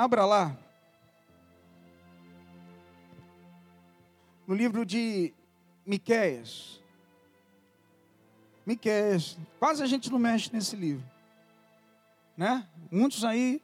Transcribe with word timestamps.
Abra 0.00 0.24
lá. 0.24 0.56
No 4.46 4.54
livro 4.54 4.86
de 4.86 5.34
Miqueias. 5.84 6.82
Miqueias. 8.64 9.36
Quase 9.58 9.82
a 9.82 9.86
gente 9.86 10.10
não 10.10 10.18
mexe 10.18 10.50
nesse 10.54 10.74
livro. 10.74 11.04
Né? 12.34 12.66
Muitos 12.90 13.26
aí 13.26 13.62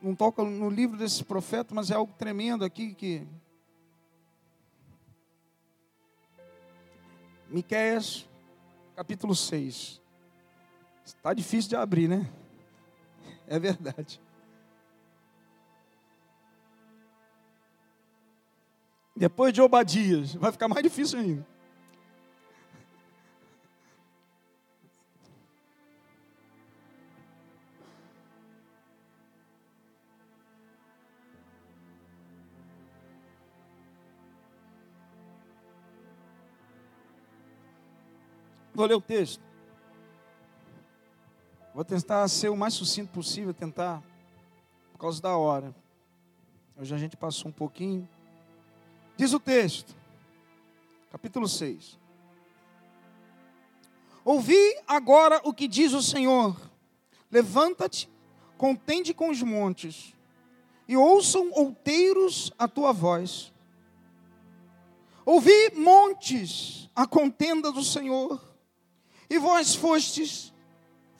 não 0.00 0.14
tocam 0.14 0.48
no 0.48 0.70
livro 0.70 0.96
desse 0.96 1.24
profeta, 1.24 1.74
mas 1.74 1.90
é 1.90 1.96
algo 1.96 2.12
tremendo 2.16 2.64
aqui 2.64 2.94
que 2.94 3.26
Miqueias, 7.48 8.24
capítulo 8.94 9.34
6. 9.34 9.99
Está 11.16 11.34
difícil 11.34 11.70
de 11.70 11.76
abrir, 11.76 12.08
né? 12.08 12.30
É 13.46 13.58
verdade. 13.58 14.20
Depois 19.16 19.52
de 19.52 19.60
Obadias, 19.60 20.34
vai 20.34 20.52
ficar 20.52 20.68
mais 20.68 20.82
difícil 20.82 21.18
ainda. 21.18 21.46
Vou 38.72 38.86
ler 38.86 38.94
o 38.94 39.00
texto. 39.00 39.49
Vou 41.72 41.84
tentar 41.84 42.26
ser 42.28 42.48
o 42.48 42.56
mais 42.56 42.74
sucinto 42.74 43.12
possível, 43.12 43.54
tentar, 43.54 44.02
por 44.92 44.98
causa 44.98 45.22
da 45.22 45.36
hora. 45.36 45.74
Hoje 46.76 46.92
a 46.94 46.98
gente 46.98 47.16
passou 47.16 47.48
um 47.48 47.52
pouquinho. 47.52 48.08
Diz 49.16 49.32
o 49.32 49.38
texto, 49.38 49.94
capítulo 51.12 51.46
6. 51.46 51.96
Ouvi 54.24 54.76
agora 54.86 55.40
o 55.44 55.54
que 55.54 55.68
diz 55.68 55.92
o 55.92 56.02
Senhor: 56.02 56.60
Levanta-te, 57.30 58.10
contende 58.58 59.14
com 59.14 59.30
os 59.30 59.40
montes, 59.40 60.14
e 60.88 60.96
ouçam 60.96 61.52
outeiros 61.52 62.52
a 62.58 62.66
tua 62.66 62.92
voz. 62.92 63.52
Ouvi 65.24 65.70
montes 65.76 66.90
a 66.96 67.06
contenda 67.06 67.70
do 67.70 67.84
Senhor, 67.84 68.42
e 69.28 69.38
vós 69.38 69.76
fostes 69.76 70.49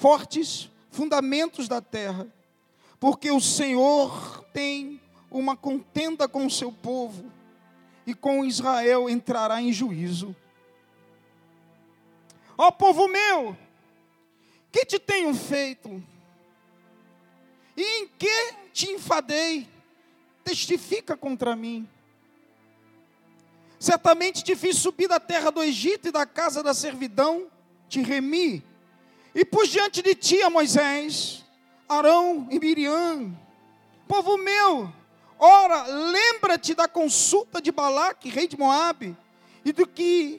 fortes 0.01 0.71
fundamentos 0.91 1.69
da 1.69 1.83
terra, 1.83 2.27
porque 2.99 3.31
o 3.31 3.39
Senhor 3.39 4.43
tem 4.51 4.99
uma 5.31 5.55
contenda 5.55 6.27
com 6.27 6.47
o 6.47 6.51
seu 6.51 6.73
povo 6.73 7.31
e 8.07 8.15
com 8.15 8.43
Israel 8.43 9.11
entrará 9.11 9.61
em 9.61 9.71
juízo. 9.71 10.35
Ó 12.57 12.71
povo 12.71 13.09
meu, 13.09 13.55
que 14.73 14.87
te 14.87 14.99
tenho 14.99 15.35
feito? 15.35 16.03
E 17.77 17.83
em 17.83 18.09
que 18.09 18.55
te 18.73 18.91
enfadei? 18.93 19.69
Testifica 20.43 21.15
contra 21.15 21.55
mim. 21.55 21.87
Certamente 23.79 24.43
te 24.43 24.57
fiz 24.57 24.79
subir 24.79 25.09
da 25.09 25.21
terra 25.21 25.51
do 25.51 25.63
Egito 25.63 26.09
e 26.09 26.13
da 26.13 26.25
casa 26.25 26.63
da 26.63 26.73
servidão, 26.73 27.49
te 27.87 28.01
remi, 28.01 28.65
e 29.35 29.45
pus 29.45 29.69
diante 29.69 30.03
de 30.03 30.15
ti 30.15 30.43
a 30.43 30.51
Moisés, 30.51 31.45
Arão 31.89 32.47
e 32.51 32.59
Miriam, 32.59 33.37
povo 34.07 34.37
meu, 34.37 34.93
Ora, 35.43 35.87
lembra-te 35.87 36.75
da 36.75 36.87
consulta 36.87 37.63
de 37.63 37.73
Balaque, 37.73 38.29
rei 38.29 38.47
de 38.47 38.59
Moabe, 38.59 39.17
e 39.65 39.73
do 39.73 39.87
que 39.87 40.39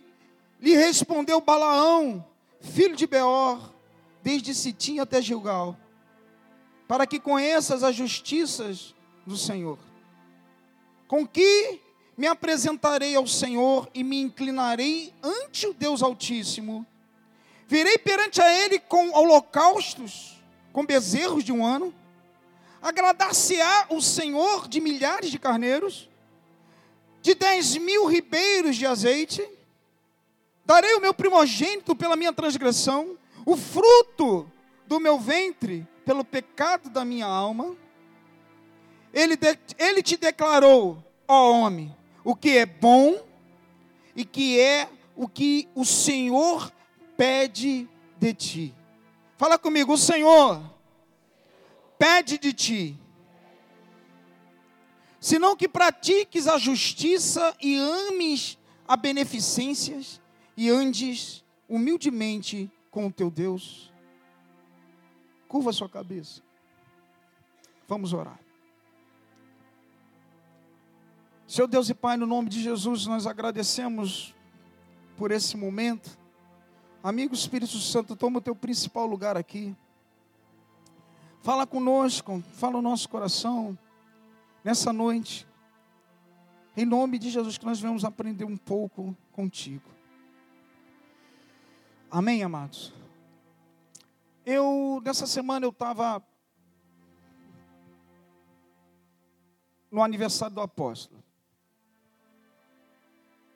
lhe 0.59 0.75
respondeu 0.75 1.41
Balaão, 1.41 2.23
filho 2.59 2.95
de 2.95 3.07
Beor, 3.07 3.73
desde 4.21 4.53
Sitim 4.53 4.99
até 4.99 5.19
Gilgal, 5.19 5.75
para 6.87 7.07
que 7.07 7.19
conheças 7.19 7.81
as 7.81 7.95
justiças 7.95 8.93
do 9.25 9.35
Senhor. 9.35 9.79
Com 11.07 11.25
que 11.25 11.81
me 12.16 12.27
apresentarei 12.27 13.16
ao 13.16 13.25
Senhor 13.25 13.89
e 13.95 14.03
me 14.03 14.21
inclinarei 14.21 15.11
ante 15.23 15.66
o 15.66 15.73
Deus 15.73 16.03
Altíssimo. 16.03 16.85
Virei 17.71 17.97
perante 17.97 18.41
a 18.41 18.51
Ele 18.51 18.79
com 18.79 19.11
holocaustos, 19.11 20.43
com 20.73 20.85
bezerros 20.85 21.41
de 21.43 21.53
um 21.53 21.65
ano 21.65 21.93
Agradar-se-á 22.81 23.85
o 23.89 24.01
Senhor 24.01 24.67
de 24.67 24.81
milhares 24.81 25.29
de 25.29 25.37
carneiros, 25.37 26.09
de 27.21 27.35
dez 27.35 27.77
mil 27.77 28.07
ribeiros 28.07 28.75
de 28.75 28.87
azeite? 28.87 29.47
Darei 30.65 30.95
o 30.95 30.99
meu 30.99 31.13
primogênito 31.13 31.95
pela 31.95 32.15
minha 32.15 32.33
transgressão, 32.33 33.15
o 33.45 33.55
fruto 33.55 34.51
do 34.87 34.99
meu 34.99 35.19
ventre 35.19 35.87
pelo 36.03 36.25
pecado 36.25 36.89
da 36.89 37.05
minha 37.05 37.27
alma? 37.27 37.77
Ele, 39.13 39.37
de, 39.37 39.59
ele 39.77 40.01
te 40.01 40.17
declarou, 40.17 41.03
ó 41.27 41.51
homem, 41.51 41.95
o 42.23 42.35
que 42.35 42.57
é 42.57 42.65
bom 42.65 43.23
e 44.15 44.25
que 44.25 44.59
é 44.59 44.89
o 45.15 45.27
que 45.27 45.69
o 45.75 45.85
Senhor 45.85 46.71
pede 47.21 47.87
de 48.17 48.33
ti. 48.33 48.75
Fala 49.37 49.55
comigo, 49.55 49.93
o 49.93 49.97
Senhor 49.97 50.59
pede 51.95 52.39
de 52.39 52.51
ti, 52.51 52.99
senão 55.19 55.55
que 55.55 55.67
pratiques 55.67 56.47
a 56.47 56.57
justiça 56.57 57.55
e 57.61 57.77
ames 57.77 58.57
a 58.87 58.97
beneficências 58.97 60.19
e 60.57 60.67
andes 60.67 61.45
humildemente 61.69 62.71
com 62.89 63.05
o 63.05 63.11
teu 63.11 63.29
Deus. 63.29 63.93
Curva 65.47 65.71
sua 65.71 65.87
cabeça. 65.87 66.41
Vamos 67.87 68.13
orar. 68.13 68.39
Senhor 71.45 71.67
Deus 71.67 71.87
e 71.87 71.93
Pai, 71.93 72.17
no 72.17 72.25
nome 72.25 72.49
de 72.49 72.63
Jesus, 72.63 73.05
nós 73.05 73.27
agradecemos 73.27 74.33
por 75.15 75.29
esse 75.29 75.55
momento. 75.55 76.19
Amigo 77.03 77.34
Espírito 77.34 77.79
Santo, 77.79 78.16
toma 78.16 78.38
o 78.38 78.41
teu 78.41 78.56
principal 78.56 79.07
lugar 79.07 79.35
aqui. 79.35 79.75
Fala 81.41 81.66
conosco, 81.66 82.44
fala 82.53 82.78
o 82.78 82.81
nosso 82.81 83.09
coração 83.09 83.75
nessa 84.63 84.94
noite. 84.94 85.47
Em 86.78 86.85
nome 86.85 87.17
de 87.17 87.31
Jesus, 87.31 87.57
que 87.57 87.66
nós 87.66 87.81
vamos 87.81 88.06
aprender 88.06 88.45
um 88.45 88.56
pouco 88.56 89.17
contigo. 89.31 89.90
Amém, 92.11 92.44
amados? 92.44 92.94
Eu, 94.45 95.01
nessa 95.03 95.25
semana, 95.25 95.66
eu 95.66 95.72
estava 95.72 96.23
no 99.90 100.03
aniversário 100.03 100.53
do 100.53 100.61
apóstolo. 100.61 101.23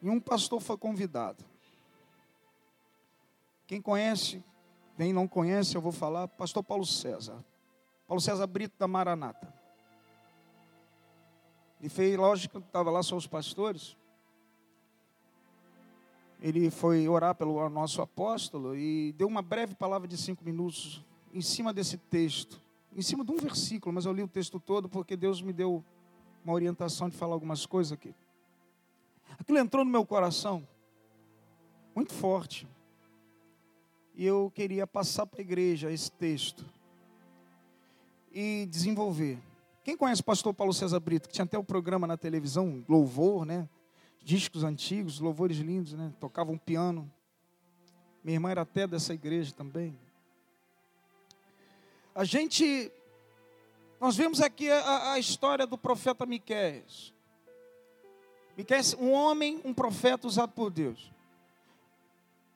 E 0.01 0.09
um 0.09 0.19
pastor 0.19 0.59
foi 0.59 0.77
convidado. 0.79 1.45
Quem 3.67 3.81
conhece, 3.81 4.43
quem 4.95 5.11
não 5.11 5.27
conhece, 5.27 5.75
eu 5.75 5.81
vou 5.81 5.91
falar, 5.91 6.27
pastor 6.27 6.63
Paulo 6.63 6.85
César. 6.85 7.43
Paulo 8.07 8.21
César 8.21 8.45
Brito 8.45 8.75
da 8.77 8.87
Maranata. 8.87 9.51
Ele 11.79 11.89
fez, 11.89 12.17
lógico, 12.17 12.59
estava 12.59 12.91
lá 12.91 13.01
só 13.01 13.15
os 13.15 13.27
pastores. 13.27 13.97
Ele 16.41 16.69
foi 16.69 17.07
orar 17.07 17.33
pelo 17.33 17.67
nosso 17.69 18.01
apóstolo 18.01 18.75
e 18.75 19.13
deu 19.13 19.27
uma 19.27 19.41
breve 19.41 19.73
palavra 19.73 20.07
de 20.07 20.17
cinco 20.17 20.43
minutos 20.43 21.03
em 21.33 21.41
cima 21.41 21.73
desse 21.73 21.97
texto, 21.97 22.61
em 22.95 23.01
cima 23.01 23.25
de 23.25 23.31
um 23.31 23.37
versículo, 23.37 23.93
mas 23.93 24.05
eu 24.05 24.13
li 24.13 24.21
o 24.21 24.27
texto 24.27 24.59
todo 24.59 24.87
porque 24.87 25.17
Deus 25.17 25.41
me 25.41 25.51
deu 25.51 25.83
uma 26.43 26.53
orientação 26.53 27.09
de 27.09 27.17
falar 27.17 27.33
algumas 27.33 27.65
coisas 27.65 27.91
aqui. 27.91 28.13
Aquilo 29.39 29.57
entrou 29.57 29.83
no 29.83 29.91
meu 29.91 30.05
coração, 30.05 30.65
muito 31.95 32.13
forte. 32.13 32.67
E 34.15 34.25
eu 34.25 34.49
queria 34.55 34.87
passar 34.87 35.25
para 35.25 35.41
a 35.41 35.43
igreja 35.43 35.91
esse 35.91 36.09
texto 36.09 36.65
e 38.31 38.65
desenvolver. 38.69 39.37
Quem 39.83 39.97
conhece 39.97 40.21
o 40.21 40.25
pastor 40.25 40.53
Paulo 40.53 40.73
César 40.73 40.99
Brito, 41.01 41.27
que 41.27 41.33
tinha 41.33 41.43
até 41.43 41.57
o 41.57 41.63
programa 41.63 42.07
na 42.07 42.15
televisão, 42.15 42.83
louvor, 42.87 43.45
né? 43.45 43.67
Discos 44.23 44.63
antigos, 44.63 45.19
louvores 45.19 45.57
lindos, 45.57 45.93
né? 45.93 46.13
Tocava 46.19 46.49
um 46.49 46.57
piano. 46.57 47.11
Minha 48.23 48.37
irmã 48.37 48.49
era 48.51 48.61
até 48.61 48.87
dessa 48.87 49.13
igreja 49.13 49.53
também. 49.53 49.99
A 52.15 52.23
gente, 52.23 52.89
nós 53.99 54.15
vemos 54.15 54.39
aqui 54.39 54.71
a, 54.71 55.11
a 55.11 55.19
história 55.19 55.67
do 55.67 55.77
profeta 55.77 56.25
Miqueias. 56.25 57.13
Miqueias, 58.57 58.93
um 58.93 59.11
homem, 59.11 59.61
um 59.65 59.73
profeta 59.73 60.25
usado 60.25 60.53
por 60.53 60.71
Deus. 60.71 61.11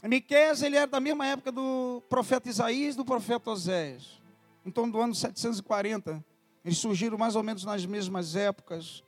Miqueias, 0.08 0.62
ele 0.62 0.78
era 0.78 0.88
da 0.88 1.00
mesma 1.00 1.28
época 1.28 1.52
do 1.52 2.02
profeta 2.08 2.48
Isaías 2.48 2.96
e 2.96 2.98
do 2.98 3.04
profeta 3.04 3.52
Oséias. 3.52 4.22
Em 4.66 4.72
torno 4.72 4.94
do 4.94 5.02
ano 5.02 5.14
740. 5.14 6.24
Eles 6.64 6.78
surgiram 6.78 7.18
mais 7.18 7.36
ou 7.36 7.44
menos 7.44 7.64
nas 7.66 7.86
mesmas 7.86 8.36
épocas. 8.36 9.04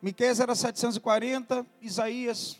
Miqueias 0.00 0.40
era 0.40 0.54
740, 0.54 1.66
Isaías 1.80 2.58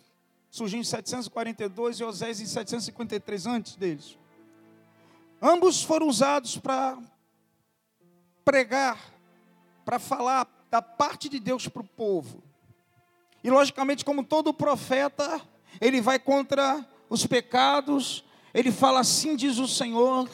surgiu 0.51 0.81
em 0.81 0.85
742 0.85 2.01
e 2.01 2.05
Oséias 2.05 2.41
em 2.41 2.47
753 2.47 3.47
antes 3.47 3.77
deles. 3.77 4.19
Ambos 5.41 5.83
foram 5.83 6.09
usados 6.09 6.57
para 6.57 6.99
pregar, 8.45 8.99
para 9.85 9.99
falar 9.99 10.49
da 10.71 10.81
parte 10.81 11.29
de 11.29 11.39
Deus 11.39 11.69
para 11.69 11.83
o 11.83 11.87
povo. 11.87 12.43
E 13.43 13.51
logicamente, 13.51 14.05
como 14.05 14.25
todo 14.25 14.55
profeta, 14.55 15.41
ele 15.81 16.01
vai 16.01 16.19
contra 16.19 16.87
os 17.09 17.27
pecados, 17.27 18.25
ele 18.53 18.71
fala 18.71 19.01
assim 19.01 19.37
diz 19.37 19.59
o 19.59 19.69
Senhor, 19.69 20.29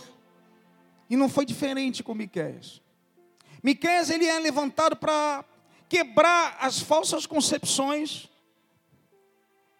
e 1.09 1.17
não 1.17 1.29
foi 1.29 1.45
diferente 1.45 2.03
com 2.03 2.15
Miqueias. 2.15 2.81
Miqueias 3.63 4.11
ele 4.11 4.27
é 4.27 4.39
levantado 4.39 4.97
para 4.97 5.45
quebrar 5.89 6.57
as 6.61 6.79
falsas 6.81 7.27
concepções 7.27 8.29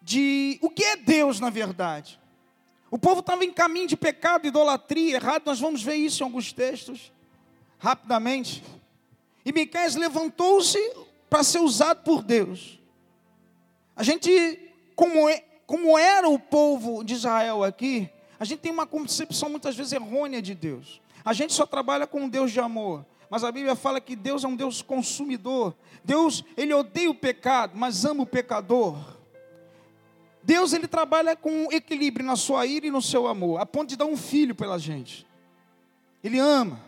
de 0.01 0.59
o 0.61 0.69
que 0.69 0.83
é 0.83 0.97
Deus 0.97 1.39
na 1.39 1.49
verdade. 1.49 2.19
O 2.91 2.99
povo 2.99 3.21
estava 3.21 3.45
em 3.45 3.53
caminho 3.53 3.87
de 3.87 3.95
pecado, 3.95 4.45
idolatria, 4.45 5.15
errado, 5.15 5.43
nós 5.45 5.59
vamos 5.59 5.81
ver 5.81 5.95
isso 5.95 6.21
em 6.21 6.25
alguns 6.25 6.51
textos, 6.51 7.11
rapidamente. 7.79 8.61
E 9.45 9.53
Miqueias 9.53 9.95
levantou-se 9.95 10.77
para 11.29 11.43
ser 11.43 11.59
usado 11.59 12.03
por 12.03 12.21
Deus. 12.21 12.77
A 13.95 14.03
gente, 14.03 14.59
como, 14.93 15.29
é, 15.29 15.41
como 15.71 15.97
era 15.97 16.27
o 16.27 16.37
povo 16.37 17.01
de 17.01 17.13
Israel 17.13 17.63
aqui, 17.63 18.09
a 18.37 18.43
gente 18.43 18.59
tem 18.59 18.73
uma 18.73 18.85
concepção 18.85 19.49
muitas 19.49 19.73
vezes 19.73 19.93
errônea 19.93 20.41
de 20.41 20.53
Deus. 20.53 20.99
A 21.23 21.31
gente 21.31 21.53
só 21.53 21.65
trabalha 21.65 22.05
com 22.05 22.23
um 22.23 22.27
Deus 22.27 22.51
de 22.51 22.59
amor. 22.59 23.05
Mas 23.29 23.41
a 23.45 23.53
Bíblia 23.53 23.73
fala 23.73 24.01
que 24.01 24.13
Deus 24.13 24.43
é 24.43 24.47
um 24.49 24.55
Deus 24.57 24.81
consumidor. 24.81 25.73
Deus, 26.03 26.43
ele 26.57 26.73
odeia 26.73 27.09
o 27.09 27.15
pecado, 27.15 27.71
mas 27.73 28.03
ama 28.03 28.23
o 28.23 28.25
pecador. 28.25 28.97
Deus, 30.43 30.73
ele 30.73 30.89
trabalha 30.89 31.37
com 31.37 31.71
equilíbrio 31.71 32.25
na 32.25 32.35
sua 32.35 32.65
ira 32.65 32.87
e 32.87 32.91
no 32.91 33.01
seu 33.01 33.25
amor, 33.25 33.61
a 33.61 33.65
ponto 33.65 33.87
de 33.87 33.95
dar 33.95 34.07
um 34.07 34.17
filho 34.17 34.53
pela 34.53 34.77
gente. 34.77 35.25
Ele 36.21 36.37
ama. 36.37 36.83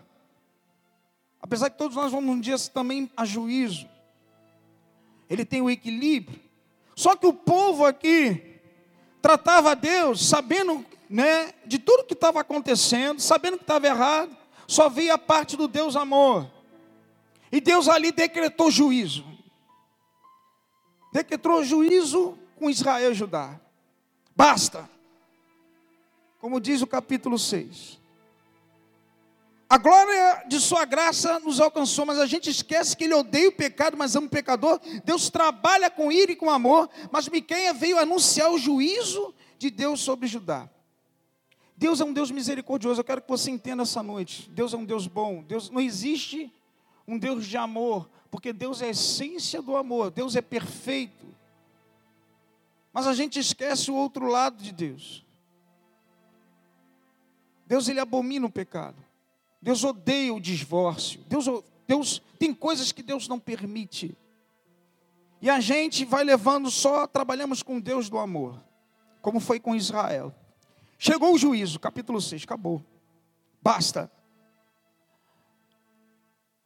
Apesar 1.41 1.69
que 1.69 1.77
todos 1.77 1.95
nós 1.95 2.11
vamos 2.11 2.35
um 2.35 2.39
dia 2.41 2.59
também 2.73 3.09
a 3.15 3.23
juízo. 3.23 3.87
Ele 5.29 5.45
tem 5.45 5.61
o 5.61 5.69
equilíbrio. 5.69 6.37
Só 6.97 7.15
que 7.15 7.25
o 7.25 7.33
povo 7.33 7.85
aqui 7.85 8.52
tratava 9.23 9.73
Deus 9.73 10.27
sabendo 10.27 10.85
né, 11.09 11.53
de 11.65 11.79
tudo 11.79 12.03
que 12.03 12.13
estava 12.13 12.41
acontecendo, 12.41 13.21
sabendo 13.21 13.55
que 13.55 13.63
estava 13.63 13.87
errado, 13.87 14.35
só 14.67 14.89
via 14.89 15.13
a 15.13 15.17
parte 15.17 15.55
do 15.55 15.65
Deus 15.65 15.95
amor. 15.95 16.51
E 17.49 17.61
Deus 17.61 17.87
ali 17.87 18.11
decretou 18.11 18.69
juízo. 18.69 19.25
Decretou 21.13 21.63
juízo 21.63 22.37
com 22.57 22.69
Israel 22.69 23.11
e 23.11 23.15
Judá. 23.15 23.57
Basta. 24.35 24.89
Como 26.39 26.59
diz 26.59 26.81
o 26.81 26.87
capítulo 26.87 27.39
6. 27.39 28.02
A 29.73 29.77
glória 29.79 30.43
de 30.47 30.59
sua 30.59 30.85
graça 30.85 31.39
nos 31.39 31.59
alcançou, 31.59 32.05
mas 32.05 32.19
a 32.19 32.27
gente 32.27 32.47
esquece 32.47 32.95
que 32.95 33.05
ele 33.05 33.15
odeia 33.15 33.49
o 33.49 33.51
pecado, 33.51 33.97
mas 33.97 34.15
ama 34.15 34.27
o 34.27 34.29
pecador. 34.29 34.79
Deus 35.03 35.31
trabalha 35.31 35.89
com 35.89 36.11
ira 36.11 36.31
e 36.31 36.35
com 36.35 36.47
amor, 36.47 36.87
mas 37.11 37.27
Miqueia 37.27 37.73
veio 37.73 37.97
anunciar 37.97 38.51
o 38.51 38.59
juízo 38.59 39.33
de 39.57 39.71
Deus 39.71 39.99
sobre 39.99 40.27
Judá. 40.27 40.69
Deus 41.75 41.99
é 41.99 42.05
um 42.05 42.13
Deus 42.13 42.29
misericordioso. 42.29 43.01
Eu 43.01 43.03
quero 43.03 43.23
que 43.23 43.27
você 43.27 43.49
entenda 43.49 43.81
essa 43.81 44.03
noite. 44.03 44.47
Deus 44.51 44.75
é 44.75 44.77
um 44.77 44.85
Deus 44.85 45.07
bom. 45.07 45.41
Deus 45.41 45.71
não 45.71 45.81
existe 45.81 46.53
um 47.07 47.17
Deus 47.17 47.43
de 47.43 47.57
amor, 47.57 48.07
porque 48.29 48.53
Deus 48.53 48.79
é 48.79 48.85
a 48.85 48.89
essência 48.89 49.59
do 49.59 49.75
amor. 49.75 50.11
Deus 50.11 50.35
é 50.35 50.41
perfeito. 50.43 51.25
Mas 52.93 53.07
a 53.07 53.13
gente 53.15 53.39
esquece 53.39 53.89
o 53.89 53.95
outro 53.95 54.27
lado 54.27 54.61
de 54.61 54.71
Deus. 54.71 55.25
Deus 57.65 57.87
ele 57.87 57.99
abomina 57.99 58.45
o 58.45 58.51
pecado. 58.51 59.12
Deus 59.63 59.81
odeia 59.85 60.33
o 60.33 60.41
divórcio. 60.41 61.21
Deus, 61.25 61.45
Deus 61.87 62.21
tem 62.37 62.53
coisas 62.53 62.91
que 62.91 63.01
Deus 63.01 63.29
não 63.29 63.39
permite. 63.39 64.15
E 65.41 65.49
a 65.49 65.61
gente 65.61 66.03
vai 66.03 66.21
levando 66.25 66.69
só, 66.69 67.07
trabalhamos 67.07 67.63
com 67.63 67.79
Deus 67.79 68.09
do 68.09 68.17
amor, 68.17 68.61
como 69.21 69.39
foi 69.39 69.61
com 69.61 69.73
Israel. 69.73 70.35
Chegou 70.99 71.33
o 71.33 71.37
juízo, 71.37 71.79
capítulo 71.79 72.19
6, 72.19 72.43
acabou. 72.43 72.83
Basta. 73.61 74.11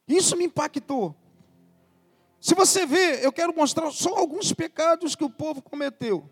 Isso 0.08 0.36
me 0.36 0.46
impactou. 0.46 1.14
Se 2.40 2.52
você 2.52 2.84
ver, 2.84 3.22
eu 3.22 3.30
quero 3.32 3.54
mostrar 3.54 3.92
só 3.92 4.16
alguns 4.16 4.52
pecados 4.52 5.14
que 5.14 5.24
o 5.24 5.30
povo 5.30 5.62
cometeu. 5.62 6.28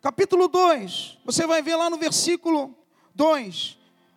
Capítulo 0.00 0.46
2, 0.46 1.18
você 1.24 1.48
vai 1.48 1.62
ver 1.62 1.74
lá 1.74 1.90
no 1.90 1.98
versículo 1.98 2.76
2, 3.12 3.75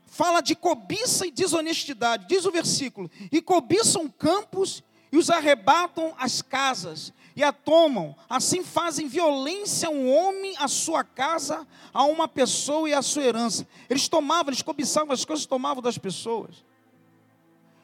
fala 0.10 0.42
de 0.42 0.56
cobiça 0.56 1.26
e 1.26 1.32
desonestidade. 1.32 2.28
Diz 2.28 2.46
o 2.46 2.52
versículo: 2.52 3.10
E 3.32 3.42
cobiçam 3.42 4.10
campos 4.10 4.84
e 5.12 5.18
os 5.18 5.30
arrebatam 5.30 6.14
as 6.18 6.42
casas 6.42 7.14
e 7.36 7.44
a 7.44 7.54
tomam. 7.54 8.16
Assim 8.30 8.64
fazem 8.64 9.08
violência 9.08 9.88
a 9.88 9.92
um 9.92 10.14
homem, 10.14 10.56
a 10.58 10.68
sua 10.68 11.04
casa, 11.04 11.66
a 11.94 12.04
uma 12.04 12.28
pessoa 12.28 12.90
e 12.90 12.94
a 12.94 13.02
sua 13.02 13.24
herança. 13.24 13.68
Eles 13.90 14.08
tomavam, 14.08 14.50
eles 14.50 14.62
cobiçavam 14.62 15.14
as 15.14 15.24
coisas, 15.24 15.46
tomavam 15.46 15.82
das 15.82 15.98
pessoas. 15.98 16.64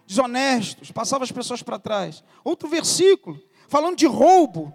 Desonestos, 0.06 0.92
passavam 0.92 1.24
as 1.24 1.31
pessoas 1.31 1.63
para 1.63 1.80
trás. 1.80 2.24
Outro 2.44 2.68
versículo, 2.68 3.42
falando 3.68 3.95
de 3.95 4.06
roubo. 4.06 4.74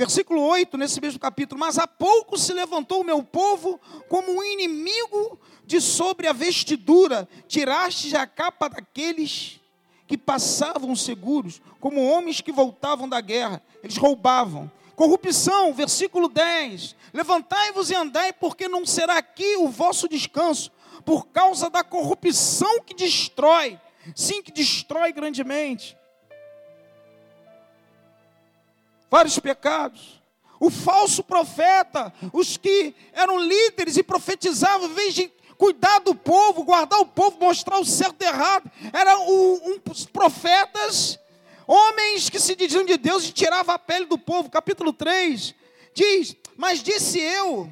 Versículo 0.00 0.40
8, 0.40 0.78
nesse 0.78 0.98
mesmo 0.98 1.20
capítulo. 1.20 1.60
Mas 1.60 1.78
há 1.78 1.86
pouco 1.86 2.38
se 2.38 2.54
levantou 2.54 3.02
o 3.02 3.04
meu 3.04 3.22
povo 3.22 3.78
como 4.08 4.32
um 4.32 4.42
inimigo 4.42 5.38
de 5.66 5.78
sobre 5.78 6.26
a 6.26 6.32
vestidura, 6.32 7.28
tiraste 7.46 8.16
a 8.16 8.26
capa 8.26 8.70
daqueles 8.70 9.60
que 10.06 10.16
passavam 10.16 10.96
seguros, 10.96 11.60
como 11.78 12.02
homens 12.02 12.40
que 12.40 12.50
voltavam 12.50 13.06
da 13.06 13.20
guerra, 13.20 13.62
eles 13.82 13.98
roubavam. 13.98 14.72
Corrupção, 14.96 15.74
versículo 15.74 16.30
10: 16.30 16.96
Levantai-vos 17.12 17.90
e 17.90 17.94
andai, 17.94 18.32
porque 18.32 18.68
não 18.68 18.86
será 18.86 19.18
aqui 19.18 19.56
o 19.56 19.68
vosso 19.68 20.08
descanso, 20.08 20.72
por 21.04 21.26
causa 21.26 21.68
da 21.68 21.84
corrupção 21.84 22.80
que 22.86 22.94
destrói, 22.94 23.78
sim, 24.16 24.40
que 24.40 24.50
destrói 24.50 25.12
grandemente. 25.12 25.94
Vários 29.10 29.38
pecados. 29.38 30.20
O 30.60 30.70
falso 30.70 31.24
profeta, 31.24 32.12
os 32.32 32.56
que 32.56 32.94
eram 33.12 33.40
líderes 33.40 33.96
e 33.96 34.02
profetizavam, 34.02 34.90
em 34.90 34.94
vez 34.94 35.14
de 35.14 35.32
cuidar 35.56 35.98
do 36.00 36.14
povo, 36.14 36.64
guardar 36.64 37.00
o 37.00 37.06
povo, 37.06 37.38
mostrar 37.40 37.78
o 37.78 37.84
certo 37.84 38.22
e 38.22 38.26
errado. 38.26 38.70
Eram 38.92 39.28
um, 39.28 39.80
profetas, 40.12 41.18
homens 41.66 42.30
que 42.30 42.38
se 42.38 42.54
diziam 42.54 42.84
de 42.84 42.96
Deus 42.96 43.26
e 43.26 43.32
tiravam 43.32 43.74
a 43.74 43.78
pele 43.78 44.06
do 44.06 44.18
povo. 44.18 44.50
Capítulo 44.50 44.92
3 44.92 45.54
diz: 45.94 46.36
Mas 46.56 46.82
disse 46.82 47.18
eu, 47.18 47.70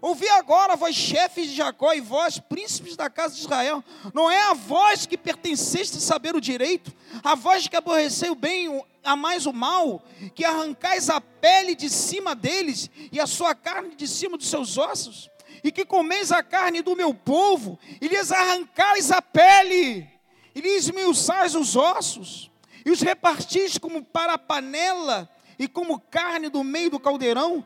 ouvi 0.00 0.28
agora, 0.28 0.76
vós 0.76 0.94
chefes 0.94 1.48
de 1.48 1.56
Jacó 1.56 1.92
e 1.92 2.00
vós, 2.00 2.38
príncipes 2.38 2.96
da 2.96 3.08
casa 3.08 3.34
de 3.34 3.40
Israel, 3.40 3.82
não 4.12 4.30
é 4.30 4.50
a 4.50 4.54
vós 4.54 5.06
que 5.06 5.16
pertenceste 5.16 5.98
a 5.98 6.00
saber 6.00 6.34
o 6.34 6.40
direito, 6.40 6.92
a 7.22 7.34
vós 7.34 7.68
que 7.68 7.76
aborrecei 7.76 8.30
o 8.30 8.34
bem, 8.34 8.68
a 9.04 9.16
mais 9.16 9.46
o 9.46 9.52
mal, 9.52 10.02
que 10.34 10.44
arrancais 10.44 11.10
a 11.10 11.20
pele 11.20 11.74
de 11.74 11.88
cima 11.90 12.34
deles 12.34 12.90
e 13.10 13.20
a 13.20 13.26
sua 13.26 13.54
carne 13.54 13.94
de 13.96 14.06
cima 14.06 14.36
dos 14.36 14.48
seus 14.48 14.78
ossos? 14.78 15.30
e 15.62 15.70
que 15.70 15.84
comeis 15.84 16.32
a 16.32 16.42
carne 16.42 16.82
do 16.82 16.96
meu 16.96 17.14
povo, 17.14 17.78
e 18.00 18.08
lhes 18.08 18.32
arrancais 18.32 19.10
a 19.10 19.22
pele, 19.22 20.08
e 20.54 20.60
lhes 20.60 20.84
esmiuçais 20.84 21.54
os 21.54 21.76
ossos, 21.76 22.50
e 22.84 22.90
os 22.90 23.00
repartis 23.00 23.78
como 23.78 24.02
para 24.02 24.34
a 24.34 24.38
panela, 24.38 25.30
e 25.58 25.68
como 25.68 26.00
carne 26.00 26.48
do 26.48 26.64
meio 26.64 26.90
do 26.90 26.98
caldeirão. 26.98 27.64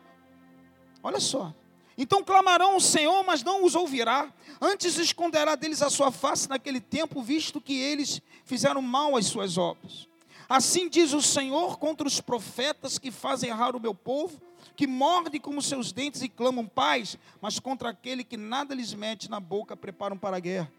Olha 1.01 1.19
só. 1.19 1.53
Então 1.97 2.23
clamarão 2.23 2.75
o 2.75 2.81
Senhor, 2.81 3.23
mas 3.23 3.41
não 3.41 3.65
os 3.65 3.73
ouvirá. 3.73 4.31
Antes 4.61 4.97
esconderá 4.99 5.55
deles 5.55 5.81
a 5.81 5.89
sua 5.89 6.11
face 6.11 6.47
naquele 6.47 6.79
tempo, 6.79 7.23
visto 7.23 7.59
que 7.59 7.79
eles 7.79 8.21
fizeram 8.45 8.83
mal 8.83 9.15
às 9.15 9.25
suas 9.25 9.57
obras. 9.57 10.06
Assim 10.49 10.87
diz 10.87 11.13
o 11.13 11.21
Senhor 11.21 11.77
contra 11.77 12.07
os 12.07 12.21
profetas 12.21 12.97
que 12.97 13.11
fazem 13.11 13.49
errar 13.49 13.75
o 13.75 13.79
meu 13.79 13.93
povo, 13.93 14.41
que 14.75 14.87
mordem 14.87 15.41
como 15.41 15.61
seus 15.61 15.91
dentes 15.91 16.21
e 16.21 16.29
clamam 16.29 16.65
paz, 16.65 17.17
mas 17.41 17.59
contra 17.59 17.89
aquele 17.89 18.23
que 18.23 18.37
nada 18.37 18.73
lhes 18.73 18.93
mete 18.93 19.29
na 19.29 19.39
boca 19.39 19.75
preparam 19.75 20.17
para 20.17 20.37
a 20.37 20.39
guerra. 20.39 20.71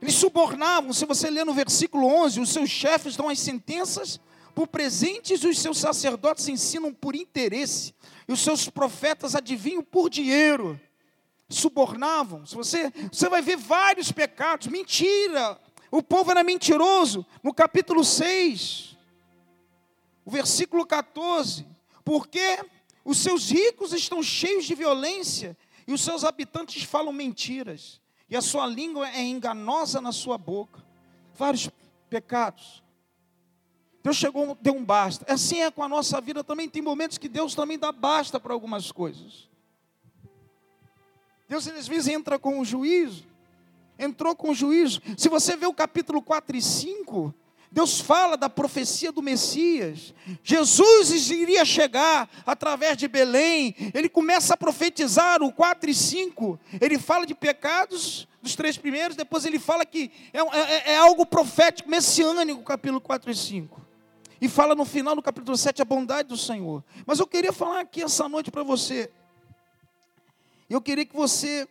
Eles 0.00 0.14
subornavam, 0.14 0.92
se 0.92 1.04
você 1.04 1.28
ler 1.28 1.44
no 1.44 1.52
versículo 1.52 2.06
11, 2.06 2.40
os 2.40 2.50
seus 2.50 2.70
chefes 2.70 3.16
dão 3.16 3.28
as 3.28 3.38
sentenças 3.38 4.20
por 4.54 4.66
presentes, 4.66 5.44
os 5.44 5.58
seus 5.58 5.78
sacerdotes 5.78 6.48
ensinam 6.48 6.92
por 6.92 7.14
interesse, 7.14 7.94
e 8.26 8.32
os 8.32 8.40
seus 8.40 8.68
profetas 8.68 9.34
adivinham 9.34 9.82
por 9.82 10.08
dinheiro. 10.08 10.80
Subornavam. 11.48 12.46
Se 12.46 12.54
você, 12.54 12.92
você 13.10 13.28
vai 13.28 13.42
ver 13.42 13.56
vários 13.56 14.12
pecados, 14.12 14.68
mentira. 14.68 15.58
O 15.90 16.02
povo 16.02 16.30
era 16.30 16.44
mentiroso. 16.44 17.26
No 17.42 17.52
capítulo 17.52 18.04
6, 18.04 18.96
o 20.24 20.30
versículo 20.30 20.86
14. 20.86 21.66
Porque 22.04 22.64
os 23.04 23.18
seus 23.18 23.50
ricos 23.50 23.92
estão 23.92 24.22
cheios 24.22 24.64
de 24.64 24.74
violência 24.74 25.56
e 25.86 25.92
os 25.92 26.02
seus 26.02 26.24
habitantes 26.24 26.84
falam 26.84 27.12
mentiras, 27.12 28.00
e 28.28 28.36
a 28.36 28.40
sua 28.40 28.64
língua 28.64 29.08
é 29.08 29.22
enganosa 29.22 30.00
na 30.00 30.12
sua 30.12 30.38
boca. 30.38 30.84
Vários 31.34 31.68
pecados. 32.08 32.80
Deus 34.02 34.16
chegou, 34.16 34.56
deu 34.60 34.74
um 34.74 34.84
basta. 34.84 35.30
Assim 35.32 35.62
é 35.62 35.70
com 35.70 35.82
a 35.82 35.88
nossa 35.88 36.20
vida 36.20 36.44
também. 36.44 36.68
Tem 36.68 36.80
momentos 36.80 37.18
que 37.18 37.28
Deus 37.28 37.54
também 37.54 37.78
dá 37.78 37.90
basta 37.90 38.38
para 38.38 38.52
algumas 38.52 38.92
coisas. 38.92 39.48
Deus 41.48 41.66
às 41.66 41.88
vezes 41.88 42.06
entra 42.08 42.38
com 42.38 42.60
o 42.60 42.64
juízo. 42.64 43.26
Entrou 44.00 44.34
com 44.34 44.54
juízo. 44.54 45.00
Se 45.16 45.28
você 45.28 45.56
vê 45.56 45.66
o 45.66 45.74
capítulo 45.74 46.22
4 46.22 46.56
e 46.56 46.62
5, 46.62 47.34
Deus 47.70 48.00
fala 48.00 48.36
da 48.36 48.50
profecia 48.50 49.12
do 49.12 49.22
Messias. 49.22 50.12
Jesus 50.42 51.30
iria 51.30 51.64
chegar 51.64 52.28
através 52.44 52.96
de 52.96 53.06
Belém. 53.06 53.76
Ele 53.94 54.08
começa 54.08 54.54
a 54.54 54.56
profetizar 54.56 55.40
o 55.40 55.52
4 55.52 55.88
e 55.88 55.94
5. 55.94 56.58
Ele 56.80 56.98
fala 56.98 57.24
de 57.24 57.34
pecados 57.34 58.26
dos 58.42 58.56
três 58.56 58.76
primeiros. 58.76 59.16
Depois 59.16 59.44
ele 59.44 59.60
fala 59.60 59.86
que 59.86 60.10
é, 60.32 60.40
é, 60.40 60.92
é 60.94 60.96
algo 60.96 61.24
profético, 61.24 61.88
messiânico, 61.88 62.62
capítulo 62.64 63.00
4 63.00 63.30
e 63.30 63.34
5. 63.36 63.80
E 64.40 64.48
fala 64.48 64.74
no 64.74 64.84
final 64.84 65.14
do 65.14 65.22
capítulo 65.22 65.56
7 65.56 65.80
a 65.80 65.84
bondade 65.84 66.28
do 66.28 66.36
Senhor. 66.36 66.82
Mas 67.06 67.20
eu 67.20 67.26
queria 67.26 67.52
falar 67.52 67.80
aqui 67.80 68.02
essa 68.02 68.28
noite 68.28 68.50
para 68.50 68.64
você. 68.64 69.12
Eu 70.68 70.80
queria 70.80 71.04
que 71.04 71.14
você 71.14 71.68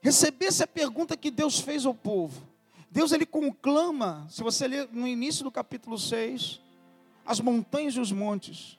recebesse 0.00 0.62
a 0.62 0.66
pergunta 0.66 1.16
que 1.16 1.30
Deus 1.30 1.60
fez 1.60 1.84
ao 1.84 1.94
povo. 1.94 2.48
Deus 2.90 3.12
ele 3.12 3.26
conclama, 3.26 4.26
se 4.28 4.42
você 4.42 4.66
ler 4.66 4.88
no 4.90 5.06
início 5.06 5.44
do 5.44 5.50
capítulo 5.50 5.98
6, 5.98 6.60
as 7.24 7.38
montanhas 7.38 7.94
e 7.94 8.00
os 8.00 8.10
montes, 8.10 8.78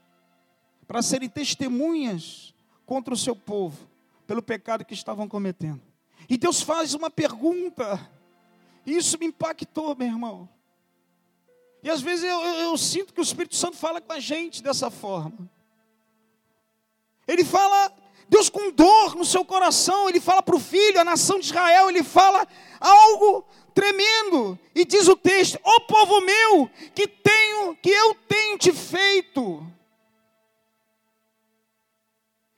para 0.87 1.01
serem 1.01 1.29
testemunhas 1.29 2.53
contra 2.85 3.13
o 3.13 3.17
seu 3.17 3.35
povo, 3.35 3.87
pelo 4.27 4.41
pecado 4.41 4.83
que 4.83 4.93
estavam 4.93 5.27
cometendo. 5.27 5.81
E 6.29 6.37
Deus 6.37 6.61
faz 6.61 6.93
uma 6.93 7.09
pergunta, 7.09 8.09
e 8.85 8.97
isso 8.97 9.17
me 9.17 9.27
impactou, 9.27 9.95
meu 9.95 10.07
irmão. 10.07 10.49
E 11.83 11.89
às 11.89 12.01
vezes 12.01 12.25
eu, 12.25 12.41
eu, 12.41 12.53
eu 12.55 12.77
sinto 12.77 13.13
que 13.13 13.21
o 13.21 13.23
Espírito 13.23 13.55
Santo 13.55 13.77
fala 13.77 14.01
com 14.01 14.11
a 14.11 14.19
gente 14.19 14.61
dessa 14.61 14.89
forma. 14.91 15.49
Ele 17.27 17.43
fala 17.43 17.91
Deus 18.31 18.50
com 18.50 18.71
dor 18.71 19.13
no 19.13 19.25
seu 19.25 19.43
coração, 19.43 20.07
ele 20.07 20.21
fala 20.21 20.41
para 20.41 20.55
o 20.55 20.59
filho, 20.59 20.97
a 20.97 21.03
nação 21.03 21.38
de 21.38 21.47
Israel, 21.47 21.89
ele 21.89 22.01
fala 22.01 22.47
algo 22.79 23.45
tremendo. 23.75 24.57
E 24.73 24.85
diz 24.85 25.09
o 25.09 25.17
texto: 25.17 25.59
"Ó 25.61 25.75
oh, 25.75 25.81
povo 25.81 26.21
meu, 26.21 26.69
que 26.95 27.07
tenho, 27.07 27.75
que 27.75 27.89
eu 27.89 28.15
tenho 28.29 28.57
te 28.57 28.71
feito". 28.71 29.61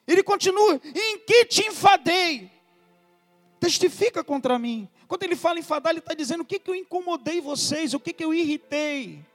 Ele 0.07 0.21
continua: 0.21 0.79
"Em 0.93 1.17
que 1.17 1.45
te 1.45 1.67
enfadei?" 1.67 2.51
Testifica 3.59 4.23
contra 4.23 4.59
mim. 4.59 4.87
Quando 5.07 5.23
ele 5.23 5.35
fala 5.35 5.57
enfadar, 5.57 5.91
ele 5.91 5.99
está 5.99 6.13
dizendo 6.13 6.41
o 6.41 6.45
que, 6.45 6.59
que 6.59 6.69
eu 6.69 6.75
incomodei 6.75 7.41
vocês, 7.41 7.95
o 7.95 7.99
que, 7.99 8.13
que 8.13 8.23
eu 8.23 8.31
irritei. 8.31 9.25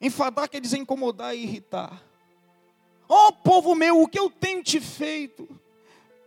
Enfadar 0.00 0.48
quer 0.48 0.60
dizer 0.60 0.78
incomodar 0.78 1.36
e 1.36 1.44
irritar. 1.44 2.02
Ó 3.08 3.28
oh, 3.28 3.32
povo 3.32 3.74
meu, 3.74 4.00
o 4.00 4.08
que 4.08 4.18
eu 4.18 4.30
tenho 4.30 4.62
te 4.62 4.80
feito? 4.80 5.48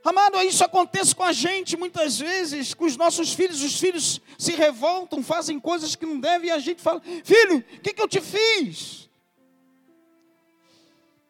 Amado, 0.04 0.42
isso 0.42 0.64
acontece 0.64 1.14
com 1.14 1.24
a 1.24 1.34
gente 1.34 1.76
muitas 1.76 2.18
vezes, 2.18 2.74
com 2.74 2.86
os 2.86 2.96
nossos 2.96 3.34
filhos. 3.34 3.62
Os 3.62 3.78
filhos 3.78 4.22
se 4.38 4.54
revoltam, 4.54 5.22
fazem 5.22 5.60
coisas 5.60 5.96
que 5.96 6.06
não 6.06 6.20
devem, 6.20 6.50
e 6.50 6.52
a 6.52 6.60
gente 6.60 6.82
fala: 6.82 7.02
Filho, 7.26 7.58
o 7.58 7.82
que, 7.82 7.94
que 7.94 8.02
eu 8.02 8.08
te 8.08 8.22
fiz? 8.22 9.10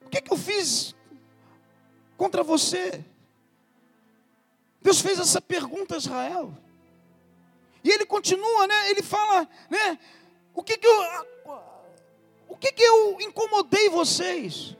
O 0.06 0.10
que, 0.10 0.22
que 0.22 0.32
eu 0.32 0.38
fiz 0.38 0.96
contra 2.16 2.44
você? 2.44 3.04
Deus 4.80 5.01
fez 5.01 5.20
essa 5.20 5.42
pergunta 5.42 5.96
a 5.96 5.98
Israel. 5.98 6.54
E 7.84 7.89
ele 7.89 8.06
continua, 8.06 8.68
né? 8.68 8.92
Ele 8.92 9.01
fala, 9.01 9.50
né? 9.70 9.98
O 10.54 10.62
que, 10.62 10.77
que 10.77 10.88
eu. 10.88 11.27
O 12.48 12.56
que, 12.56 12.72
que 12.72 12.84
eu 12.84 13.20
incomodei 13.22 13.89
vocês? 13.89 14.77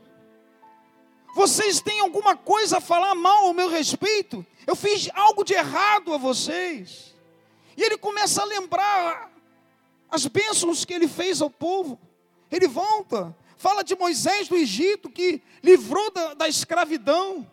Vocês 1.38 1.80
têm 1.80 2.00
alguma 2.00 2.36
coisa 2.36 2.80
a 2.80 2.82
falar 2.82 3.14
mal 3.14 3.46
ao 3.46 3.54
meu 3.54 3.70
respeito? 3.70 4.44
Eu 4.66 4.76
fiz 4.76 5.08
algo 5.14 5.44
de 5.44 5.54
errado 5.54 6.12
a 6.12 6.18
vocês. 6.18 7.14
E 7.78 7.84
ele 7.84 7.96
começa 7.96 8.42
a 8.42 8.46
lembrar 8.46 9.32
as 10.10 10.26
bênçãos 10.26 10.84
que 10.84 10.92
ele 10.92 11.08
fez 11.08 11.40
ao 11.40 11.52
povo. 11.52 12.00
Ele 12.52 12.68
volta, 12.68 13.38
fala 13.56 13.84
de 13.84 13.96
Moisés 13.96 14.48
do 14.48 14.56
Egito, 14.56 15.12
que 15.12 15.40
livrou 15.62 16.10
da, 16.10 16.34
da 16.34 16.48
escravidão 16.48 17.48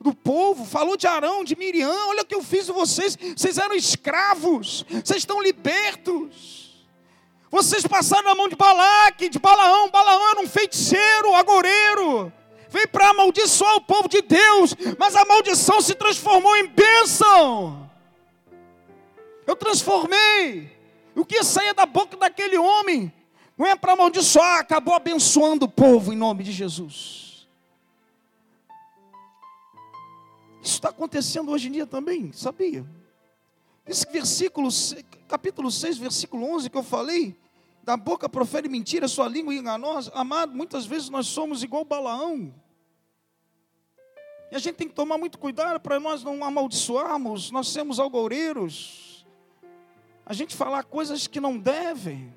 do 0.00 0.14
povo, 0.14 0.64
falou 0.64 0.96
de 0.96 1.06
Arão, 1.06 1.44
de 1.44 1.54
Miriam. 1.54 2.08
Olha 2.08 2.22
o 2.22 2.24
que 2.24 2.34
eu 2.34 2.42
fiz 2.42 2.70
a 2.70 2.72
vocês. 2.72 3.14
Vocês 3.36 3.58
eram 3.58 3.74
escravos, 3.74 4.86
vocês 5.04 5.18
estão 5.18 5.42
libertos. 5.42 6.88
Vocês 7.50 7.86
passaram 7.86 8.30
na 8.30 8.34
mão 8.34 8.48
de 8.48 8.56
Balaque, 8.56 9.28
de 9.28 9.38
Balaão. 9.38 9.90
Balaão 9.90 10.30
era 10.30 10.40
um 10.40 10.48
feiticeiro, 10.48 11.34
agoureiro 11.34 12.32
veio 12.70 12.88
para 12.88 13.10
amaldiçoar 13.10 13.76
o 13.76 13.80
povo 13.80 14.08
de 14.08 14.22
Deus, 14.22 14.74
mas 14.98 15.16
a 15.16 15.24
maldição 15.24 15.80
se 15.80 15.94
transformou 15.94 16.56
em 16.56 16.66
bênção. 16.66 17.90
Eu 19.46 19.56
transformei. 19.56 20.76
O 21.14 21.24
que 21.24 21.42
saía 21.42 21.74
da 21.74 21.86
boca 21.86 22.16
daquele 22.16 22.56
homem 22.56 23.12
não 23.56 23.66
é 23.66 23.74
para 23.74 23.94
amaldiçoar, 23.94 24.60
acabou 24.60 24.94
abençoando 24.94 25.64
o 25.64 25.68
povo 25.68 26.12
em 26.12 26.16
nome 26.16 26.44
de 26.44 26.52
Jesus. 26.52 27.48
Isso 30.62 30.74
está 30.74 30.90
acontecendo 30.90 31.50
hoje 31.50 31.68
em 31.68 31.72
dia 31.72 31.86
também, 31.86 32.30
sabia? 32.32 32.86
Esse 33.86 34.06
versículo, 34.12 34.68
capítulo 35.26 35.70
6, 35.70 35.96
versículo 35.96 36.44
11 36.54 36.68
que 36.68 36.76
eu 36.76 36.82
falei, 36.82 37.34
da 37.88 37.96
boca 37.96 38.28
profere 38.28 38.68
mentira, 38.68 39.08
sua 39.08 39.26
língua 39.26 39.54
enganosa. 39.54 40.12
Amado, 40.14 40.54
muitas 40.54 40.84
vezes 40.84 41.08
nós 41.08 41.26
somos 41.26 41.62
igual 41.62 41.86
Balaão. 41.86 42.54
E 44.52 44.54
a 44.54 44.58
gente 44.58 44.76
tem 44.76 44.86
que 44.86 44.94
tomar 44.94 45.16
muito 45.16 45.38
cuidado 45.38 45.80
para 45.80 45.98
nós 45.98 46.22
não 46.22 46.44
amaldiçoarmos, 46.44 47.50
nós 47.50 47.68
sermos 47.68 47.98
algoureiros. 47.98 49.26
A 50.26 50.34
gente 50.34 50.54
falar 50.54 50.84
coisas 50.84 51.26
que 51.26 51.40
não 51.40 51.56
devem. 51.56 52.30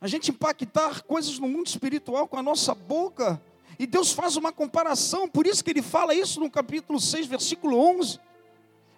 A 0.00 0.08
gente 0.08 0.30
impactar 0.30 1.02
coisas 1.02 1.38
no 1.38 1.46
mundo 1.46 1.66
espiritual 1.66 2.26
com 2.26 2.38
a 2.38 2.42
nossa 2.42 2.74
boca. 2.74 3.38
E 3.78 3.86
Deus 3.86 4.12
faz 4.12 4.34
uma 4.36 4.50
comparação, 4.50 5.28
por 5.28 5.46
isso 5.46 5.62
que 5.62 5.68
ele 5.72 5.82
fala 5.82 6.14
isso 6.14 6.40
no 6.40 6.50
capítulo 6.50 6.98
6, 6.98 7.26
versículo 7.26 7.78
11. 7.78 8.18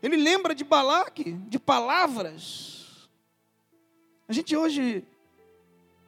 Ele 0.01 0.17
lembra 0.17 0.55
de 0.55 0.63
Balaque, 0.63 1.33
de 1.33 1.59
palavras. 1.59 2.80
A 4.31 4.33
gente 4.33 4.57
hoje, 4.57 5.03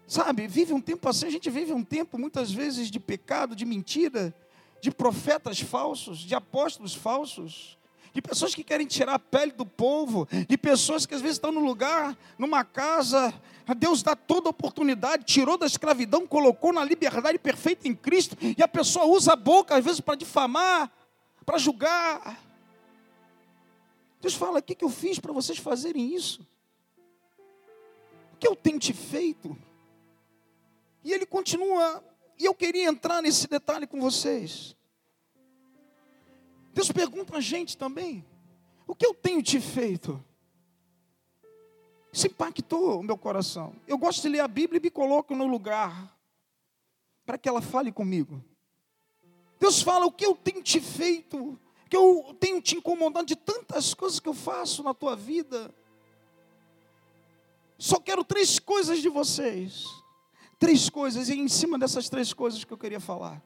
sabe, 0.06 0.46
vive 0.46 0.72
um 0.72 0.80
tempo 0.80 1.08
assim, 1.08 1.26
a 1.26 1.30
gente 1.30 1.50
vive 1.50 1.72
um 1.72 1.82
tempo 1.82 2.16
muitas 2.16 2.52
vezes 2.52 2.88
de 2.88 3.00
pecado, 3.00 3.56
de 3.56 3.64
mentira, 3.64 4.32
de 4.80 4.92
profetas 4.92 5.58
falsos, 5.58 6.20
de 6.20 6.32
apóstolos 6.32 6.94
falsos, 6.94 7.76
de 8.14 8.22
pessoas 8.22 8.54
que 8.54 8.62
querem 8.62 8.86
tirar 8.86 9.14
a 9.14 9.18
pele 9.18 9.50
do 9.50 9.66
povo, 9.66 10.28
de 10.48 10.56
pessoas 10.56 11.04
que 11.04 11.16
às 11.16 11.20
vezes 11.20 11.38
estão 11.38 11.50
no 11.50 11.64
lugar, 11.64 12.16
numa 12.38 12.62
casa, 12.62 13.34
Deus 13.76 14.04
dá 14.04 14.14
toda 14.14 14.50
oportunidade, 14.50 15.24
tirou 15.24 15.58
da 15.58 15.66
escravidão, 15.66 16.24
colocou 16.24 16.72
na 16.72 16.84
liberdade 16.84 17.40
perfeita 17.40 17.88
em 17.88 17.94
Cristo, 17.96 18.36
e 18.40 18.62
a 18.62 18.68
pessoa 18.68 19.04
usa 19.04 19.32
a 19.32 19.36
boca 19.36 19.74
às 19.74 19.84
vezes 19.84 20.00
para 20.00 20.14
difamar, 20.14 20.92
para 21.44 21.58
julgar. 21.58 22.40
Deus 24.20 24.34
fala: 24.34 24.60
o 24.60 24.62
que, 24.62 24.76
que 24.76 24.84
eu 24.84 24.90
fiz 24.90 25.18
para 25.18 25.32
vocês 25.32 25.58
fazerem 25.58 26.14
isso? 26.14 26.46
Que 28.42 28.48
eu 28.48 28.56
tenho 28.56 28.76
te 28.76 28.92
feito? 28.92 29.56
E 31.04 31.12
ele 31.12 31.24
continua, 31.24 32.02
e 32.36 32.44
eu 32.44 32.52
queria 32.52 32.88
entrar 32.88 33.22
nesse 33.22 33.46
detalhe 33.46 33.86
com 33.86 34.00
vocês. 34.00 34.76
Deus 36.74 36.90
pergunta 36.90 37.36
a 37.36 37.40
gente 37.40 37.76
também: 37.78 38.26
o 38.84 38.96
que 38.96 39.06
eu 39.06 39.14
tenho 39.14 39.40
te 39.40 39.60
feito? 39.60 40.20
Isso 42.12 42.26
impactou 42.26 42.98
o 42.98 43.02
meu 43.04 43.16
coração. 43.16 43.76
Eu 43.86 43.96
gosto 43.96 44.22
de 44.22 44.30
ler 44.30 44.40
a 44.40 44.48
Bíblia 44.48 44.78
e 44.78 44.82
me 44.82 44.90
coloco 44.90 45.36
no 45.36 45.46
lugar 45.46 46.18
para 47.24 47.38
que 47.38 47.48
ela 47.48 47.62
fale 47.62 47.92
comigo. 47.92 48.44
Deus 49.60 49.80
fala: 49.80 50.04
o 50.04 50.10
que 50.10 50.26
eu 50.26 50.34
tenho 50.34 50.64
te 50.64 50.80
feito? 50.80 51.56
Que 51.88 51.96
eu 51.96 52.36
tenho 52.40 52.60
te 52.60 52.76
incomodado 52.76 53.24
de 53.24 53.36
tantas 53.36 53.94
coisas 53.94 54.18
que 54.18 54.28
eu 54.28 54.34
faço 54.34 54.82
na 54.82 54.92
tua 54.92 55.14
vida. 55.14 55.72
Só 57.82 57.98
quero 57.98 58.22
três 58.22 58.60
coisas 58.60 59.02
de 59.02 59.08
vocês. 59.08 59.86
Três 60.56 60.88
coisas, 60.88 61.28
e 61.28 61.32
em 61.32 61.48
cima 61.48 61.76
dessas 61.76 62.08
três 62.08 62.32
coisas 62.32 62.62
que 62.62 62.72
eu 62.72 62.78
queria 62.78 63.00
falar. 63.00 63.42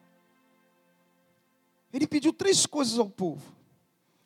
Ele 1.90 2.06
pediu 2.06 2.34
três 2.34 2.66
coisas 2.66 2.98
ao 2.98 3.08
povo. 3.08 3.42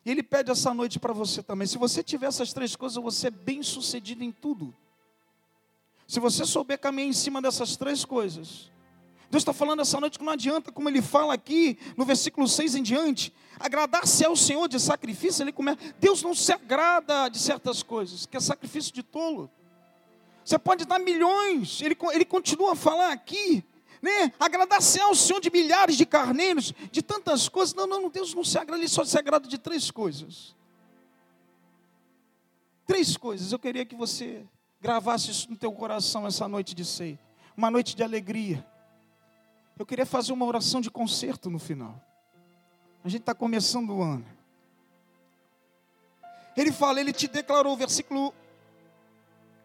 E 0.05 0.11
ele 0.11 0.21
pede 0.21 0.51
essa 0.51 0.73
noite 0.73 0.99
para 0.99 1.13
você 1.13 1.41
também. 1.41 1.65
Se 1.65 1.77
você 1.77 2.03
tiver 2.03 2.27
essas 2.27 2.51
três 2.51 2.75
coisas, 2.75 3.01
você 3.01 3.27
é 3.27 3.31
bem 3.31 3.63
sucedido 3.63 4.21
em 4.21 4.33
tudo. 4.33 4.75
Se 6.05 6.19
você 6.19 6.45
souber 6.45 6.77
caminhar 6.77 7.07
em 7.07 7.13
cima 7.13 7.41
dessas 7.41 7.77
três 7.77 8.03
coisas, 8.03 8.69
Deus 9.29 9.43
está 9.43 9.53
falando 9.53 9.81
essa 9.81 9.97
noite 9.97 10.19
que 10.19 10.25
não 10.25 10.33
adianta, 10.33 10.73
como 10.73 10.89
ele 10.89 11.01
fala 11.01 11.33
aqui 11.33 11.79
no 11.95 12.03
versículo 12.03 12.49
6 12.49 12.75
em 12.75 12.83
diante, 12.83 13.33
agradar-se 13.57 14.25
ao 14.25 14.35
Senhor 14.35 14.67
de 14.67 14.77
sacrifício, 14.77 15.41
ele 15.41 15.53
começa. 15.53 15.79
Deus 16.01 16.21
não 16.21 16.35
se 16.35 16.51
agrada 16.51 17.29
de 17.29 17.39
certas 17.39 17.81
coisas, 17.81 18.25
que 18.25 18.35
é 18.35 18.41
sacrifício 18.41 18.93
de 18.93 19.03
tolo. 19.03 19.49
Você 20.43 20.57
pode 20.57 20.85
dar 20.85 20.99
milhões, 20.99 21.81
ele, 21.81 21.95
ele 22.13 22.25
continua 22.25 22.73
a 22.73 22.75
falar 22.75 23.11
aqui, 23.11 23.63
né? 24.01 24.33
Agradar-se 24.39 24.99
ao 24.99 25.13
Senhor 25.13 25.39
de 25.39 25.51
milhares 25.51 25.95
de 25.95 26.05
carneiros, 26.05 26.73
de 26.91 27.01
tantas 27.01 27.47
coisas. 27.47 27.73
Não, 27.73 27.85
não, 27.85 28.09
Deus 28.09 28.33
não 28.33 28.43
se 28.43 28.57
agrada, 28.57 28.81
ele 28.81 28.89
só 28.89 29.05
se 29.05 29.17
agrada 29.17 29.47
de 29.47 29.57
três 29.57 29.91
coisas. 29.91 30.55
Três 32.87 33.15
coisas, 33.15 33.51
eu 33.51 33.59
queria 33.59 33.85
que 33.85 33.95
você 33.95 34.43
gravasse 34.81 35.29
isso 35.31 35.49
no 35.49 35.55
teu 35.55 35.71
coração 35.71 36.25
essa 36.25 36.47
noite 36.47 36.73
de 36.73 36.83
ceia. 36.83 37.19
Uma 37.55 37.69
noite 37.69 37.95
de 37.95 38.03
alegria 38.03 38.65
eu 39.81 39.85
queria 39.85 40.05
fazer 40.05 40.31
uma 40.31 40.45
oração 40.45 40.79
de 40.79 40.91
concerto 40.91 41.49
no 41.49 41.57
final. 41.57 41.99
A 43.03 43.09
gente 43.09 43.21
está 43.21 43.33
começando 43.33 43.89
o 43.89 44.03
ano. 44.03 44.23
Ele 46.55 46.71
fala, 46.71 46.99
ele 46.99 47.11
te 47.11 47.27
declarou, 47.27 47.75
versículo 47.75 48.31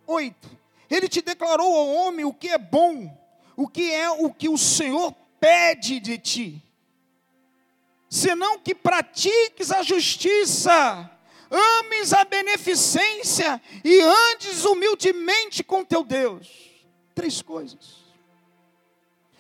8. 0.06 0.48
Ele 0.90 1.08
te 1.08 1.20
declarou 1.20 1.74
ao 1.74 1.88
homem 1.88 2.24
o 2.24 2.32
que 2.32 2.48
é 2.48 2.58
bom, 2.58 3.16
o 3.56 3.66
que 3.66 3.92
é 3.92 4.10
o 4.10 4.32
que 4.32 4.48
o 4.48 4.56
Senhor 4.56 5.12
pede 5.40 6.00
de 6.00 6.18
ti. 6.18 6.62
Senão 8.08 8.58
que 8.58 8.74
pratiques 8.74 9.70
a 9.70 9.82
justiça, 9.82 11.10
ames 11.50 12.12
a 12.12 12.24
beneficência 12.24 13.60
e 13.84 14.00
andes 14.00 14.64
humildemente 14.64 15.64
com 15.64 15.84
teu 15.84 16.04
Deus. 16.04 16.48
Três 17.14 17.42
coisas. 17.42 18.06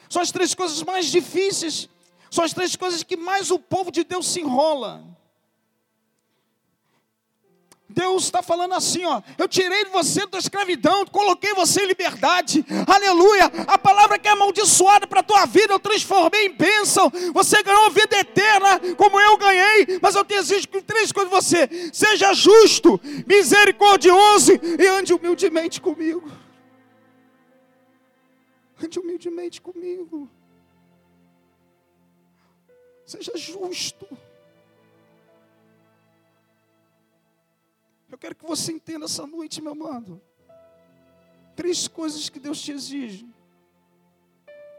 São 0.08 0.22
as 0.22 0.30
três 0.30 0.54
coisas 0.54 0.82
mais 0.82 1.06
difíceis, 1.06 1.88
são 2.30 2.44
as 2.44 2.52
três 2.52 2.74
coisas 2.76 3.02
que 3.02 3.16
mais 3.16 3.50
o 3.50 3.58
povo 3.58 3.90
de 3.90 4.04
Deus 4.04 4.26
se 4.28 4.40
enrola. 4.40 5.15
Deus 7.96 8.24
está 8.24 8.42
falando 8.42 8.74
assim, 8.74 9.06
ó, 9.06 9.22
eu 9.38 9.48
tirei 9.48 9.86
você 9.86 10.26
da 10.26 10.36
escravidão, 10.36 11.06
coloquei 11.06 11.54
você 11.54 11.82
em 11.82 11.86
liberdade, 11.86 12.62
aleluia, 12.86 13.46
a 13.66 13.78
palavra 13.78 14.18
que 14.18 14.28
é 14.28 14.32
amaldiçoada 14.32 15.06
para 15.06 15.20
a 15.20 15.22
tua 15.22 15.46
vida, 15.46 15.72
eu 15.72 15.80
transformei 15.80 16.44
em 16.44 16.52
bênção, 16.52 17.10
você 17.32 17.62
ganhou 17.62 17.90
vida 17.90 18.18
eterna, 18.18 18.80
como 18.98 19.18
eu 19.18 19.38
ganhei, 19.38 19.98
mas 20.02 20.14
eu 20.14 20.26
te 20.26 20.34
exijo 20.34 20.68
três 20.86 21.10
coisas 21.10 21.32
de 21.32 21.36
você, 21.36 21.90
seja 21.90 22.34
justo, 22.34 23.00
misericordioso 23.26 24.52
e 24.78 24.86
ande 24.88 25.14
humildemente 25.14 25.80
comigo. 25.80 26.30
Ande 28.78 28.98
humildemente 28.98 29.58
comigo. 29.58 30.28
Seja 33.06 33.32
justo. 33.36 34.06
Eu 38.10 38.16
quero 38.16 38.34
que 38.34 38.46
você 38.46 38.72
entenda 38.72 39.06
essa 39.06 39.26
noite, 39.26 39.60
meu 39.60 39.72
amado. 39.72 40.20
Três 41.54 41.88
coisas 41.88 42.28
que 42.28 42.38
Deus 42.38 42.60
te 42.60 42.72
exige: 42.72 43.28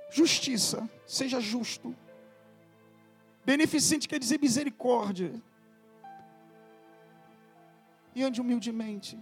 justiça, 0.10 0.90
seja 1.06 1.40
justo. 1.40 1.96
Beneficente 3.46 4.08
quer 4.08 4.20
dizer 4.20 4.40
misericórdia. 4.40 5.42
E 8.14 8.24
ande 8.24 8.42
humildemente. 8.42 9.18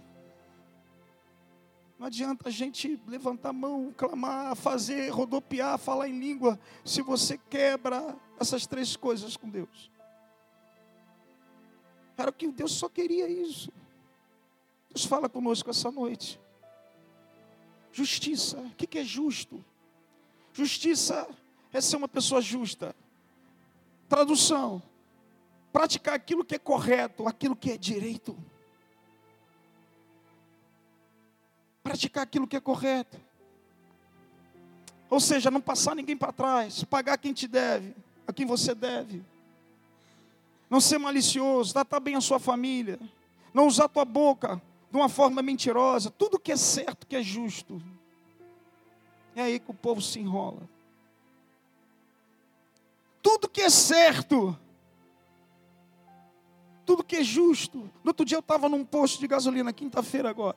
Não 1.98 2.06
adianta 2.06 2.48
a 2.48 2.52
gente 2.52 3.00
levantar 3.06 3.50
a 3.50 3.52
mão, 3.54 3.92
clamar, 3.96 4.54
fazer, 4.54 5.08
rodopiar, 5.08 5.78
falar 5.78 6.08
em 6.08 6.18
língua, 6.18 6.58
se 6.84 7.00
você 7.00 7.38
quebra 7.38 8.14
essas 8.38 8.66
três 8.66 8.96
coisas 8.96 9.36
com 9.36 9.48
Deus. 9.48 9.90
Era 12.16 12.30
que 12.32 12.48
Deus 12.48 12.72
só 12.72 12.88
queria 12.88 13.28
isso. 13.28 13.72
Deus 14.96 15.04
fala 15.04 15.28
conosco 15.28 15.68
essa 15.68 15.90
noite. 15.90 16.40
Justiça, 17.92 18.56
o 18.56 18.70
que 18.70 18.98
é 18.98 19.04
justo? 19.04 19.62
Justiça 20.54 21.28
é 21.70 21.82
ser 21.82 21.96
uma 21.96 22.08
pessoa 22.08 22.40
justa. 22.40 22.96
Tradução: 24.08 24.82
praticar 25.70 26.14
aquilo 26.14 26.42
que 26.42 26.54
é 26.54 26.58
correto, 26.58 27.28
aquilo 27.28 27.54
que 27.54 27.70
é 27.72 27.76
direito. 27.76 28.34
praticar 31.82 32.24
aquilo 32.24 32.48
que 32.48 32.56
é 32.56 32.60
correto. 32.60 33.20
Ou 35.08 35.20
seja, 35.20 35.52
não 35.52 35.60
passar 35.60 35.94
ninguém 35.94 36.16
para 36.16 36.32
trás, 36.32 36.82
pagar 36.82 37.16
quem 37.16 37.32
te 37.32 37.46
deve, 37.46 37.94
a 38.26 38.32
quem 38.32 38.44
você 38.44 38.74
deve. 38.74 39.22
Não 40.68 40.80
ser 40.80 40.98
malicioso, 40.98 41.72
tratar 41.72 42.00
bem 42.00 42.16
a 42.16 42.20
sua 42.20 42.40
família. 42.40 42.98
Não 43.54 43.68
usar 43.68 43.88
tua 43.88 44.04
boca 44.04 44.60
de 44.96 45.00
uma 45.02 45.08
forma 45.10 45.42
mentirosa. 45.42 46.10
Tudo 46.10 46.38
que 46.38 46.50
é 46.50 46.56
certo, 46.56 47.06
que 47.06 47.14
é 47.14 47.22
justo. 47.22 47.82
É 49.34 49.42
aí 49.42 49.60
que 49.60 49.70
o 49.70 49.74
povo 49.74 50.00
se 50.00 50.18
enrola. 50.18 50.66
Tudo 53.22 53.48
que 53.48 53.60
é 53.60 53.68
certo, 53.68 54.58
tudo 56.86 57.04
que 57.04 57.16
é 57.16 57.24
justo. 57.24 57.90
No 58.02 58.10
outro 58.10 58.24
dia 58.24 58.36
eu 58.36 58.40
estava 58.40 58.68
num 58.68 58.84
posto 58.84 59.20
de 59.20 59.26
gasolina, 59.26 59.72
quinta-feira 59.72 60.30
agora. 60.30 60.56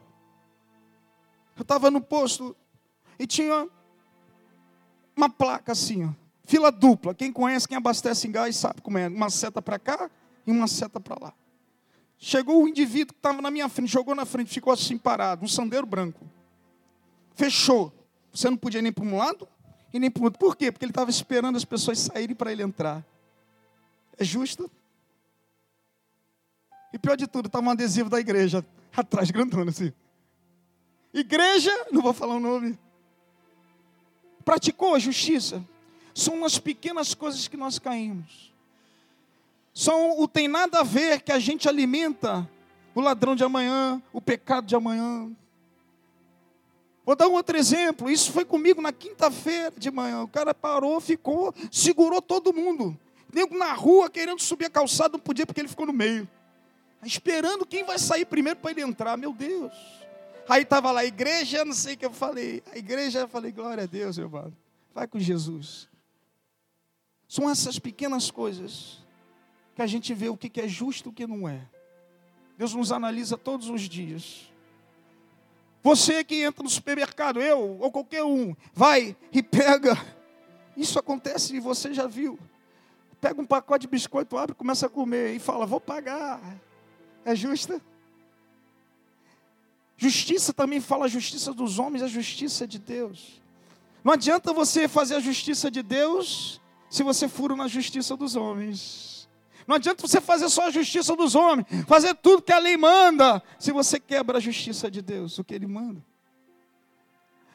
Eu 1.58 1.63
estava 1.63 1.91
no 1.91 1.99
posto 1.99 2.56
e 3.17 3.28
tinha 3.28 3.67
uma 5.17 5.30
placa 5.30 5.73
assim, 5.73 6.06
ó, 6.06 6.12
fila 6.45 6.71
dupla. 6.71 7.13
Quem 7.13 7.34
conhece, 7.34 7.67
quem 7.67 7.75
abastece 7.75 8.28
em 8.28 8.32
gás 8.32 8.56
sabe 8.56 8.82
como 8.82 8.97
é. 8.97 9.10
Uma 9.10 9.30
seta 9.30 9.62
para 9.62 9.78
cá 9.78 10.10
e 10.47 10.52
uma 10.52 10.67
seta 10.67 10.99
para 10.99 11.25
lá. 11.25 11.34
Chegou 12.21 12.62
o 12.62 12.67
indivíduo 12.67 13.13
que 13.13 13.19
estava 13.19 13.41
na 13.41 13.49
minha 13.49 13.69
frente, 13.69 13.89
jogou 13.89 14.13
na 14.13 14.25
frente, 14.25 14.53
ficou 14.53 14.73
assim 14.73 14.97
parado, 14.97 15.45
um 15.45 15.47
sandeiro 15.47 15.86
branco. 15.86 16.29
Fechou. 17.34 17.93
Você 18.34 18.49
não 18.49 18.58
podia 18.58 18.82
nem 18.82 18.91
para 18.91 19.05
um 19.05 19.15
lado 19.15 19.47
e 19.93 19.99
nem 19.99 20.12
para 20.12 20.21
o 20.21 20.25
outro. 20.25 20.38
Por 20.38 20.58
quê? 20.58 20.69
Porque 20.69 20.84
ele 20.84 20.91
estava 20.91 21.10
esperando 21.10 21.55
as 21.55 21.63
pessoas 21.63 21.97
saírem 21.97 22.36
para 22.36 22.51
ele 22.51 22.62
entrar. 22.62 23.05
É 24.17 24.23
justo? 24.25 24.69
E 26.91 26.99
pior 26.99 27.15
de 27.15 27.25
tudo, 27.25 27.45
estava 27.45 27.65
um 27.65 27.69
adesivo 27.69 28.10
da 28.10 28.19
igreja 28.19 28.65
atrás, 28.95 29.32
grandona 29.32 29.71
assim. 29.71 29.93
Igreja, 31.13 31.71
não 31.91 32.01
vou 32.01 32.13
falar 32.13 32.36
o 32.36 32.39
nome, 32.39 32.77
praticou 34.43 34.93
a 34.93 34.99
justiça. 34.99 35.63
São 36.13 36.34
umas 36.36 36.60
pequenas 36.60 37.13
coisas 37.13 37.47
que 37.47 37.55
nós 37.55 37.79
caímos. 37.79 38.53
São 39.73 40.19
o 40.19 40.27
tem 40.27 40.47
nada 40.47 40.79
a 40.79 40.84
ver 40.84 41.21
que 41.21 41.32
a 41.32 41.39
gente 41.39 41.67
alimenta 41.67 42.49
o 42.93 43.01
ladrão 43.01 43.36
de 43.36 43.43
amanhã, 43.43 44.01
o 44.12 44.19
pecado 44.19 44.65
de 44.65 44.75
amanhã. 44.75 45.32
Vou 47.05 47.15
dar 47.15 47.27
um 47.27 47.34
outro 47.34 47.58
exemplo. 47.58 48.10
Isso 48.10 48.32
foi 48.32 48.45
comigo 48.45 48.82
na 48.82 48.91
quinta-feira 48.91 49.73
de 49.77 49.89
manhã. 49.89 50.21
O 50.21 50.27
cara 50.27 50.53
parou, 50.53 50.99
ficou, 50.99 51.53
segurou 51.71 52.21
todo 52.21 52.53
mundo. 52.53 52.97
Nego 53.34 53.58
na 53.58 53.73
rua 53.73 54.10
querendo 54.10 54.41
subir 54.41 54.65
a 54.65 54.69
calçada, 54.69 55.13
não 55.13 55.19
podia 55.19 55.45
porque 55.45 55.62
ele 55.62 55.67
ficou 55.67 55.86
no 55.86 55.93
meio. 55.93 56.27
Esperando 57.03 57.65
quem 57.65 57.84
vai 57.84 57.97
sair 57.97 58.25
primeiro 58.25 58.60
para 58.60 58.71
ele 58.71 58.82
entrar. 58.82 59.17
Meu 59.17 59.34
Deus. 59.34 59.73
Aí 60.47 60.63
estava 60.63 60.91
lá, 60.91 61.05
igreja, 61.05 61.63
não 61.63 61.73
sei 61.73 61.93
o 61.93 61.97
que 61.97 62.05
eu 62.05 62.12
falei. 62.12 62.62
A 62.71 62.77
igreja, 62.77 63.19
eu 63.19 63.27
falei, 63.27 63.51
glória 63.51 63.84
a 63.84 63.88
Deus, 63.88 64.17
meu 64.17 64.27
irmão. 64.27 64.53
Vai 64.93 65.08
com 65.08 65.19
Jesus. 65.19 65.88
São 67.27 67.49
essas 67.49 67.77
pequenas 67.79 68.29
coisas 68.32 68.97
que 69.80 69.84
a 69.84 69.88
gente 69.88 70.13
vê 70.13 70.28
o 70.28 70.36
que 70.36 70.60
é 70.60 70.68
justo 70.68 71.08
e 71.08 71.10
o 71.10 71.13
que 71.13 71.26
não 71.26 71.48
é. 71.48 71.62
Deus 72.58 72.74
nos 72.74 72.92
analisa 72.92 73.38
todos 73.38 73.70
os 73.70 73.84
dias. 73.84 74.52
Você 75.82 76.22
que 76.22 76.44
entra 76.44 76.62
no 76.62 76.70
supermercado, 76.70 77.39
eu 77.39 77.78
ou 77.80 77.89
qualquer 77.89 78.26
um, 78.26 78.54
vai 78.74 79.15
e 79.32 79.42
pega. 79.42 79.98
Isso 80.76 81.00
acontece 81.00 81.56
e 81.56 81.62
você 81.62 81.94
já 81.94 82.08
viu. 82.08 82.38
Pega 83.22 83.39
um 83.39 83.46
pacote 83.46 83.84
de 83.84 83.88
biscoito, 83.88 84.38
abre, 84.38 84.54
começa 84.54 84.88
a 84.88 84.89
comer 84.89 85.34
e 85.34 85.39
fala: 85.39 85.65
Vou 85.65 85.80
pagar. 85.80 86.42
É 87.24 87.34
justa? 87.34 87.82
Justiça 89.96 90.52
também 90.52 90.82
fala 90.82 91.06
a 91.06 91.10
justiça 91.10 91.54
dos 91.54 91.80
homens, 91.80 92.04
a 92.04 92.08
justiça 92.08 92.68
de 92.68 92.80
Deus. 92.80 93.42
Não 94.04 94.12
adianta 94.12 94.52
você 94.52 94.89
fazer 94.89 95.15
a 95.15 95.20
justiça 95.22 95.72
de 95.72 95.82
Deus 95.82 96.60
se 96.89 97.02
você 97.02 97.30
fura 97.30 97.56
na 97.56 97.70
justiça 97.70 98.18
dos 98.18 98.36
homens. 98.36 99.18
Não 99.69 99.75
adianta 99.75 100.01
você 100.01 100.19
fazer 100.19 100.49
só 100.49 100.65
a 100.65 100.71
justiça 100.71 101.15
dos 101.15 101.36
homens, 101.36 101.67
fazer 101.88 102.15
tudo 102.15 102.41
que 102.41 102.51
a 102.51 102.58
lei 102.58 102.75
manda, 102.75 103.39
se 103.60 103.71
você 103.71 103.99
quebra 103.99 104.39
a 104.39 104.41
justiça 104.41 104.89
de 104.89 104.99
Deus, 104.99 105.38
o 105.38 105.43
que 105.43 105.53
ele 105.53 105.67
manda. 105.67 106.03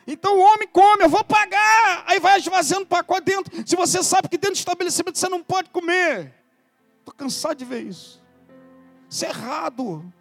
Então 0.07 0.39
o 0.39 0.41
homem 0.41 0.69
come, 0.69 1.03
eu 1.03 1.09
vou 1.09 1.25
pagar. 1.25 2.05
Aí 2.07 2.21
vai 2.21 2.39
esvaziando 2.39 2.85
o 2.85 2.87
pacote 2.87 3.23
dentro. 3.23 3.53
Se 3.67 3.75
você 3.75 4.01
sabe 4.01 4.29
que 4.29 4.39
dentro 4.39 4.55
do 4.55 4.59
estabelecimento 4.59 5.19
você 5.19 5.29
não 5.29 5.43
pode 5.43 5.71
comer. 5.71 6.33
Estou 7.01 7.13
cansado 7.13 7.57
de 7.57 7.65
ver 7.65 7.83
isso. 7.83 8.23
Isso 9.11 9.25
é 9.25 9.31
errado. 9.31 10.13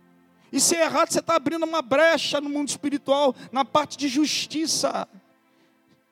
E 0.51 0.59
se 0.59 0.75
é 0.75 0.85
errado, 0.85 1.11
você 1.11 1.19
está 1.19 1.35
abrindo 1.35 1.63
uma 1.63 1.83
brecha 1.83 2.41
no 2.41 2.49
mundo 2.49 2.69
espiritual, 2.69 3.35
na 3.51 3.63
parte 3.63 3.99
de 3.99 4.07
justiça. 4.07 5.07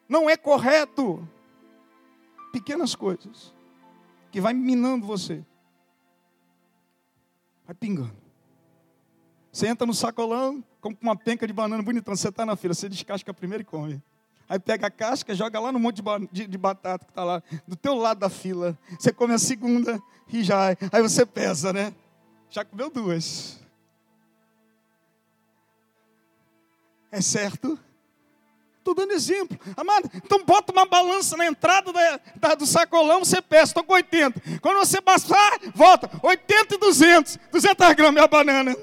Não 0.08 0.30
é 0.30 0.38
correto. 0.38 1.28
Pequenas 2.52 2.94
coisas 2.94 3.52
que 4.32 4.40
vai 4.40 4.54
minando 4.54 5.08
você. 5.08 5.44
Vai 7.72 7.76
pingando. 7.76 8.12
Você 9.50 9.66
entra 9.66 9.88
no 9.88 9.94
sacolão, 9.94 10.62
como 10.82 10.94
com 10.94 11.04
uma 11.04 11.16
penca 11.16 11.48
de 11.48 11.54
banana 11.54 11.82
bonitão. 11.82 12.14
Você 12.14 12.28
está 12.28 12.46
na 12.46 12.58
fila, 12.58 12.74
você 12.74 12.90
descasca 12.90 13.34
primeiro 13.34 13.62
e 13.62 13.66
come. 13.66 14.04
Aí 14.50 14.60
pega 14.60 14.88
a 14.88 14.92
casca, 14.92 15.34
joga 15.34 15.58
lá 15.58 15.72
no 15.72 15.80
monte 15.80 16.02
de, 16.02 16.28
de, 16.34 16.48
de 16.48 16.58
batata 16.58 17.06
que 17.06 17.12
está 17.12 17.24
lá, 17.24 17.42
do 17.66 17.78
teu 17.78 17.96
lado 17.96 18.20
da 18.20 18.30
fila. 18.30 18.78
Você 19.00 19.14
come 19.14 19.34
a 19.34 19.38
segunda 19.38 20.04
e 20.34 20.44
já. 20.44 20.76
Aí 20.92 21.02
você 21.02 21.26
pesa, 21.26 21.72
né? 21.72 21.94
Já 22.50 22.66
comeu 22.66 22.90
duas. 22.90 23.58
É 27.10 27.22
certo? 27.22 27.80
Estou 28.82 28.96
dando 28.96 29.14
exemplo. 29.14 29.60
Amado, 29.78 30.10
então 30.16 30.44
bota 30.44 30.72
uma 30.72 30.88
balança 30.88 31.38
na 31.38 31.46
entrada 31.46 31.94
da, 31.94 32.20
da, 32.36 32.56
do 32.56 32.66
sacolão, 32.66 33.24
você 33.24 33.40
pesa, 33.40 33.66
estou 33.66 33.84
com 33.84 33.94
80. 33.94 34.60
Quando 34.60 34.80
você 34.80 35.00
passar, 35.00 35.60
volta, 35.76 36.10
80 36.24 36.76
e 36.76 36.78
200. 36.80 37.38
200 37.52 37.94
gramas 37.94 38.20
é 38.20 38.26
a 38.26 38.28
banana. 38.28 38.76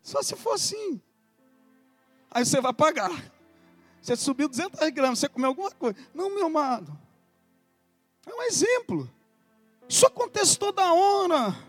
Só 0.00 0.22
se 0.22 0.36
for 0.36 0.54
assim. 0.54 1.00
Aí 2.30 2.46
você 2.46 2.60
vai 2.60 2.72
pagar. 2.72 3.10
Você 4.00 4.14
subiu 4.14 4.48
200 4.48 4.88
gramas, 4.90 5.18
você 5.18 5.28
comeu 5.28 5.48
alguma 5.48 5.72
coisa. 5.72 5.96
Não, 6.14 6.32
meu 6.32 6.46
amado. 6.46 6.96
É 8.24 8.32
um 8.32 8.42
exemplo. 8.44 9.10
Isso 9.88 10.06
acontece 10.06 10.56
toda 10.56 10.92
hora. 10.92 11.67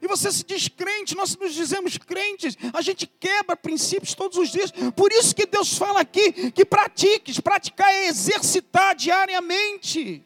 E 0.00 0.06
você 0.06 0.30
se 0.30 0.44
diz 0.44 0.68
crente, 0.68 1.16
nós 1.16 1.36
nos 1.36 1.54
dizemos 1.54 1.96
crentes, 1.96 2.56
a 2.72 2.82
gente 2.82 3.06
quebra 3.06 3.56
princípios 3.56 4.14
todos 4.14 4.36
os 4.36 4.50
dias. 4.50 4.70
Por 4.94 5.10
isso 5.12 5.34
que 5.34 5.46
Deus 5.46 5.76
fala 5.76 6.00
aqui 6.00 6.50
que 6.50 6.64
pratiques, 6.64 7.40
praticar 7.40 7.90
é 7.90 8.08
exercitar 8.08 8.94
diariamente. 8.94 10.22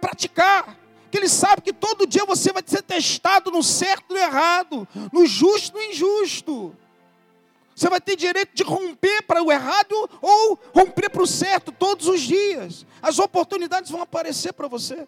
Praticar. 0.00 0.78
Que 1.10 1.18
Ele 1.18 1.28
sabe 1.28 1.62
que 1.62 1.72
todo 1.72 2.06
dia 2.06 2.24
você 2.24 2.52
vai 2.52 2.62
ser 2.66 2.82
testado 2.82 3.50
no 3.50 3.62
certo 3.62 4.10
e 4.10 4.14
no 4.14 4.18
errado, 4.18 4.88
no 5.12 5.24
justo 5.24 5.78
e 5.78 5.86
no 5.86 5.92
injusto. 5.92 6.76
Você 7.74 7.88
vai 7.90 8.00
ter 8.00 8.16
direito 8.16 8.54
de 8.54 8.62
romper 8.62 9.22
para 9.22 9.42
o 9.42 9.52
errado 9.52 10.10
ou 10.20 10.58
romper 10.74 11.10
para 11.10 11.22
o 11.22 11.26
certo 11.26 11.70
todos 11.70 12.08
os 12.08 12.22
dias. 12.22 12.86
As 13.02 13.18
oportunidades 13.18 13.90
vão 13.90 14.00
aparecer 14.00 14.52
para 14.54 14.66
você. 14.66 15.06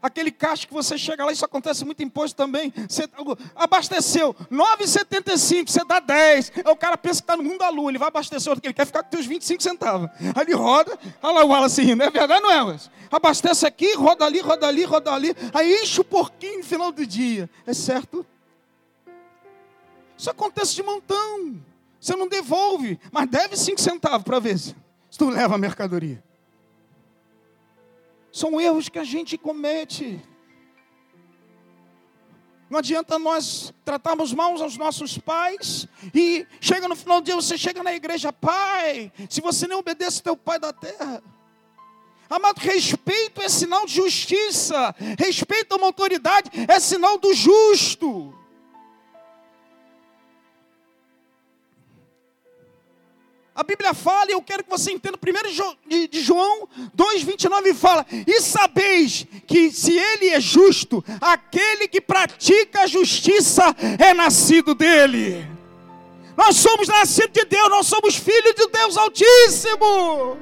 Aquele 0.00 0.30
caixa 0.30 0.64
que 0.64 0.72
você 0.72 0.96
chega 0.96 1.24
lá, 1.24 1.32
isso 1.32 1.44
acontece 1.44 1.84
muito 1.84 2.00
em 2.02 2.08
posto 2.08 2.36
também. 2.36 2.72
Você 2.88 3.08
abasteceu 3.56 4.32
9,75, 4.50 5.68
você 5.68 5.84
dá 5.84 5.98
10. 5.98 6.52
Aí 6.64 6.72
o 6.72 6.76
cara 6.76 6.96
pensa 6.96 7.20
que 7.20 7.24
está 7.24 7.36
no 7.36 7.42
mundo 7.42 7.58
da 7.58 7.68
lua, 7.68 7.90
ele 7.90 7.98
vai 7.98 8.06
abastecer 8.06 8.52
ele 8.62 8.72
quer 8.72 8.86
ficar 8.86 9.02
com 9.02 9.10
seus 9.10 9.26
25 9.26 9.60
centavos. 9.60 10.08
Aí 10.20 10.42
ele 10.46 10.54
roda, 10.54 10.96
olha 11.20 11.34
lá 11.34 11.44
o 11.44 11.48
Wallace 11.48 11.82
rindo, 11.82 12.04
é 12.04 12.10
verdade 12.10 12.40
não 12.40 12.50
é? 12.50 12.62
Mas? 12.62 12.88
Abastece 13.10 13.66
aqui, 13.66 13.94
roda 13.94 14.24
ali, 14.24 14.40
roda 14.40 14.68
ali, 14.68 14.84
roda 14.84 15.12
ali, 15.12 15.34
aí 15.52 15.82
enche 15.82 16.00
o 16.00 16.04
porquinho 16.04 16.58
no 16.58 16.64
final 16.64 16.92
do 16.92 17.04
dia. 17.04 17.50
É 17.66 17.74
certo? 17.74 18.24
Isso 20.16 20.30
acontece 20.30 20.76
de 20.76 20.82
montão. 20.82 21.60
Você 22.00 22.14
não 22.14 22.28
devolve, 22.28 23.00
mas 23.10 23.28
deve 23.28 23.56
5 23.56 23.80
centavos 23.80 24.22
para 24.22 24.38
ver 24.38 24.56
se 24.58 24.74
tu 25.18 25.28
leva 25.28 25.56
a 25.56 25.58
mercadoria. 25.58 26.22
São 28.32 28.60
erros 28.60 28.88
que 28.88 28.98
a 28.98 29.04
gente 29.04 29.36
comete. 29.38 30.20
Não 32.70 32.78
adianta 32.78 33.18
nós 33.18 33.72
tratarmos 33.84 34.34
mal 34.34 34.50
aos 34.60 34.76
nossos 34.76 35.16
pais 35.16 35.88
e 36.14 36.46
chega 36.60 36.86
no 36.86 36.94
final 36.94 37.20
do 37.20 37.24
dia, 37.24 37.34
você 37.34 37.56
chega 37.56 37.82
na 37.82 37.94
igreja, 37.94 38.30
pai, 38.30 39.10
se 39.30 39.40
você 39.40 39.66
nem 39.66 39.76
obedece 39.76 40.22
teu 40.22 40.36
pai 40.36 40.58
da 40.58 40.72
terra. 40.72 41.22
Amado, 42.28 42.58
respeito 42.58 43.40
é 43.40 43.48
sinal 43.48 43.86
de 43.86 43.94
justiça, 43.94 44.94
respeito 45.18 45.72
a 45.72 45.76
uma 45.76 45.86
autoridade 45.86 46.50
é 46.68 46.78
sinal 46.78 47.16
do 47.16 47.32
justo. 47.32 48.34
Bíblia 53.68 53.92
fala, 53.92 54.30
e 54.30 54.32
eu 54.32 54.40
quero 54.40 54.64
que 54.64 54.70
você 54.70 54.90
entenda, 54.92 55.18
primeiro 55.18 55.50
de 55.50 56.22
João 56.22 56.66
2,29 56.96 57.74
fala: 57.74 58.06
E 58.26 58.40
sabeis 58.40 59.26
que 59.46 59.70
se 59.70 59.92
ele 59.92 60.30
é 60.30 60.40
justo, 60.40 61.04
aquele 61.20 61.86
que 61.86 62.00
pratica 62.00 62.84
a 62.84 62.86
justiça 62.86 63.62
é 63.98 64.14
nascido 64.14 64.74
dele. 64.74 65.46
Nós 66.34 66.56
somos 66.56 66.88
nascidos 66.88 67.32
de 67.34 67.44
Deus, 67.44 67.68
nós 67.68 67.86
somos 67.86 68.16
filhos 68.16 68.54
de 68.54 68.68
Deus 68.68 68.96
Altíssimo. 68.96 70.38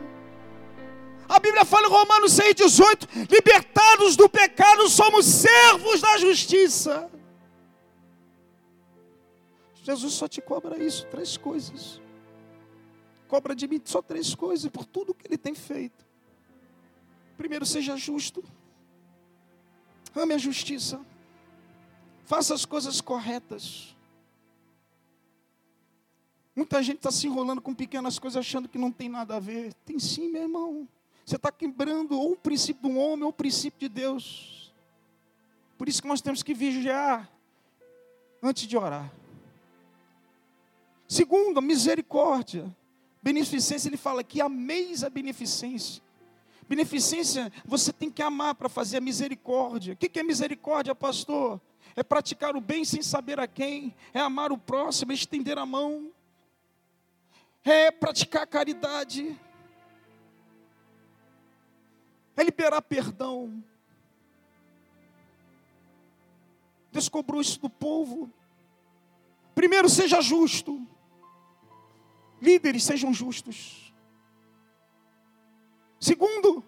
A 1.29 1.41
Bíblia 1.41 1.65
fala 1.65 1.89
em 1.89 1.91
Romanos 1.91 2.33
6,18: 2.33 3.29
libertados 3.29 4.15
do 4.15 4.29
pecado, 4.29 4.89
somos 4.89 5.27
servos 5.27 6.01
da 6.01 6.17
justiça. 6.19 7.11
Jesus 9.83 10.13
só 10.13 10.29
te 10.29 10.41
cobra 10.41 10.81
isso, 10.81 11.05
três 11.07 11.37
coisas 11.37 12.06
cobra 13.27 13.55
de 13.55 13.67
mim 13.69 13.81
só 13.85 14.01
três 14.01 14.35
coisas 14.35 14.71
por 14.71 14.85
tudo 14.85 15.15
que 15.15 15.27
ele 15.27 15.39
tem 15.39 15.55
feito. 15.55 16.07
Primeiro, 17.37 17.67
seja 17.67 17.97
justo. 17.97 18.43
Ame 20.15 20.35
a 20.35 20.39
justiça. 20.39 21.01
Faça 22.25 22.55
as 22.55 22.65
coisas 22.65 23.01
corretas. 23.01 23.95
Muita 26.55 26.83
gente 26.83 26.97
está 26.97 27.11
se 27.11 27.27
enrolando 27.27 27.61
com 27.61 27.75
pequenas 27.75 28.19
coisas 28.19 28.41
achando 28.41 28.69
que 28.69 28.79
não 28.79 28.91
tem 28.91 29.09
nada 29.09 29.37
a 29.37 29.41
ver. 29.41 29.75
Tem 29.85 29.99
sim, 29.99 30.31
meu 30.31 30.43
irmão. 30.43 30.89
Você 31.25 31.37
está 31.37 31.53
quebrando 31.53 32.19
ou 32.19 32.33
o 32.33 32.37
princípio 32.37 32.89
do 32.89 32.97
homem 32.97 33.25
ou 33.25 33.31
o 33.31 33.33
princípio 33.33 33.79
de 33.81 33.89
Deus. 33.89 34.73
Por 35.77 35.89
isso 35.89 36.01
que 36.01 36.09
nós 36.09 36.23
temos 36.23 36.43
que 36.43 36.55
vigiar 36.55 37.31
antes 38.43 38.67
de 38.67 38.77
orar. 38.77 39.13
Segundo, 41.07 41.61
misericórdia. 41.61 42.75
Beneficência, 43.27 43.89
ele 43.89 43.97
fala 43.97 44.23
que 44.23 44.41
ameis 44.41 45.03
a 45.03 45.11
beneficência. 45.11 46.01
Beneficência, 46.69 47.53
você 47.65 47.93
tem 47.93 48.09
que 48.09 48.23
amar 48.23 48.55
para 48.55 48.69
fazer 48.69 48.99
a 48.99 49.01
misericórdia. 49.01 49.95
O 49.95 49.97
que 49.97 50.17
é 50.17 50.23
misericórdia, 50.23 50.95
pastor? 50.95 51.61
É 51.97 52.05
praticar 52.05 52.55
o 52.55 52.61
bem 52.61 52.85
sem 52.85 53.03
saber 53.03 53.41
a 53.41 53.49
quem, 53.49 53.93
é 54.15 54.21
amar 54.21 54.53
o 54.53 54.57
próximo, 54.57 55.11
é 55.11 55.15
estender 55.17 55.59
a 55.59 55.67
mão, 55.67 56.13
é 57.65 57.91
praticar 57.91 58.47
caridade, 58.47 59.37
é 62.37 62.45
liberar 62.45 62.81
perdão. 62.81 63.61
Deus 66.93 67.09
cobrou 67.09 67.41
isso 67.41 67.59
do 67.59 67.69
povo. 67.69 68.33
Primeiro, 69.53 69.89
seja 69.89 70.21
justo. 70.21 70.87
Líderes, 72.41 72.85
sejam 72.85 73.13
justos. 73.13 73.93
Segundo, 75.99 76.63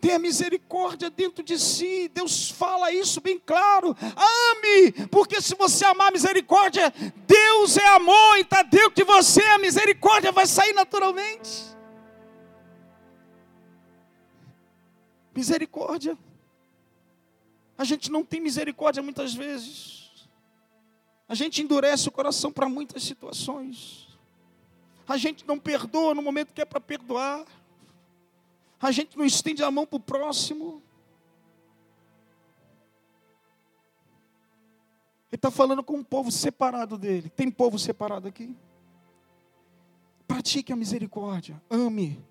tenha 0.00 0.18
misericórdia 0.18 1.10
dentro 1.10 1.44
de 1.44 1.58
si. 1.58 2.08
Deus 2.08 2.50
fala 2.50 2.92
isso 2.92 3.20
bem 3.20 3.38
claro. 3.38 3.96
Ame, 4.00 4.92
porque 5.10 5.40
se 5.40 5.54
você 5.54 5.84
amar 5.84 6.10
misericórdia, 6.10 6.92
Deus 7.26 7.76
é 7.76 7.86
amor 7.88 8.38
e 8.38 8.40
está 8.40 8.62
dentro 8.62 8.94
de 8.94 9.04
você. 9.04 9.42
A 9.42 9.58
misericórdia 9.58 10.32
vai 10.32 10.46
sair 10.46 10.72
naturalmente. 10.72 11.70
Misericórdia. 15.34 16.18
A 17.76 17.84
gente 17.84 18.10
não 18.10 18.24
tem 18.24 18.40
misericórdia 18.40 19.02
muitas 19.02 19.34
vezes. 19.34 20.28
A 21.28 21.34
gente 21.34 21.62
endurece 21.62 22.08
o 22.08 22.12
coração 22.12 22.50
para 22.52 22.68
muitas 22.68 23.02
situações. 23.02 24.09
A 25.10 25.16
gente 25.16 25.44
não 25.44 25.58
perdoa 25.58 26.14
no 26.14 26.22
momento 26.22 26.54
que 26.54 26.60
é 26.60 26.64
para 26.64 26.80
perdoar. 26.80 27.44
A 28.80 28.92
gente 28.92 29.18
não 29.18 29.24
estende 29.24 29.60
a 29.60 29.68
mão 29.68 29.84
para 29.84 29.96
o 29.96 30.00
próximo. 30.00 30.80
Ele 35.32 35.36
está 35.36 35.50
falando 35.50 35.82
com 35.82 35.94
um 35.94 36.04
povo 36.04 36.30
separado 36.30 36.96
dele. 36.96 37.28
Tem 37.28 37.50
povo 37.50 37.76
separado 37.76 38.28
aqui? 38.28 38.54
Pratique 40.28 40.72
a 40.72 40.76
misericórdia. 40.76 41.60
Ame. 41.68 42.24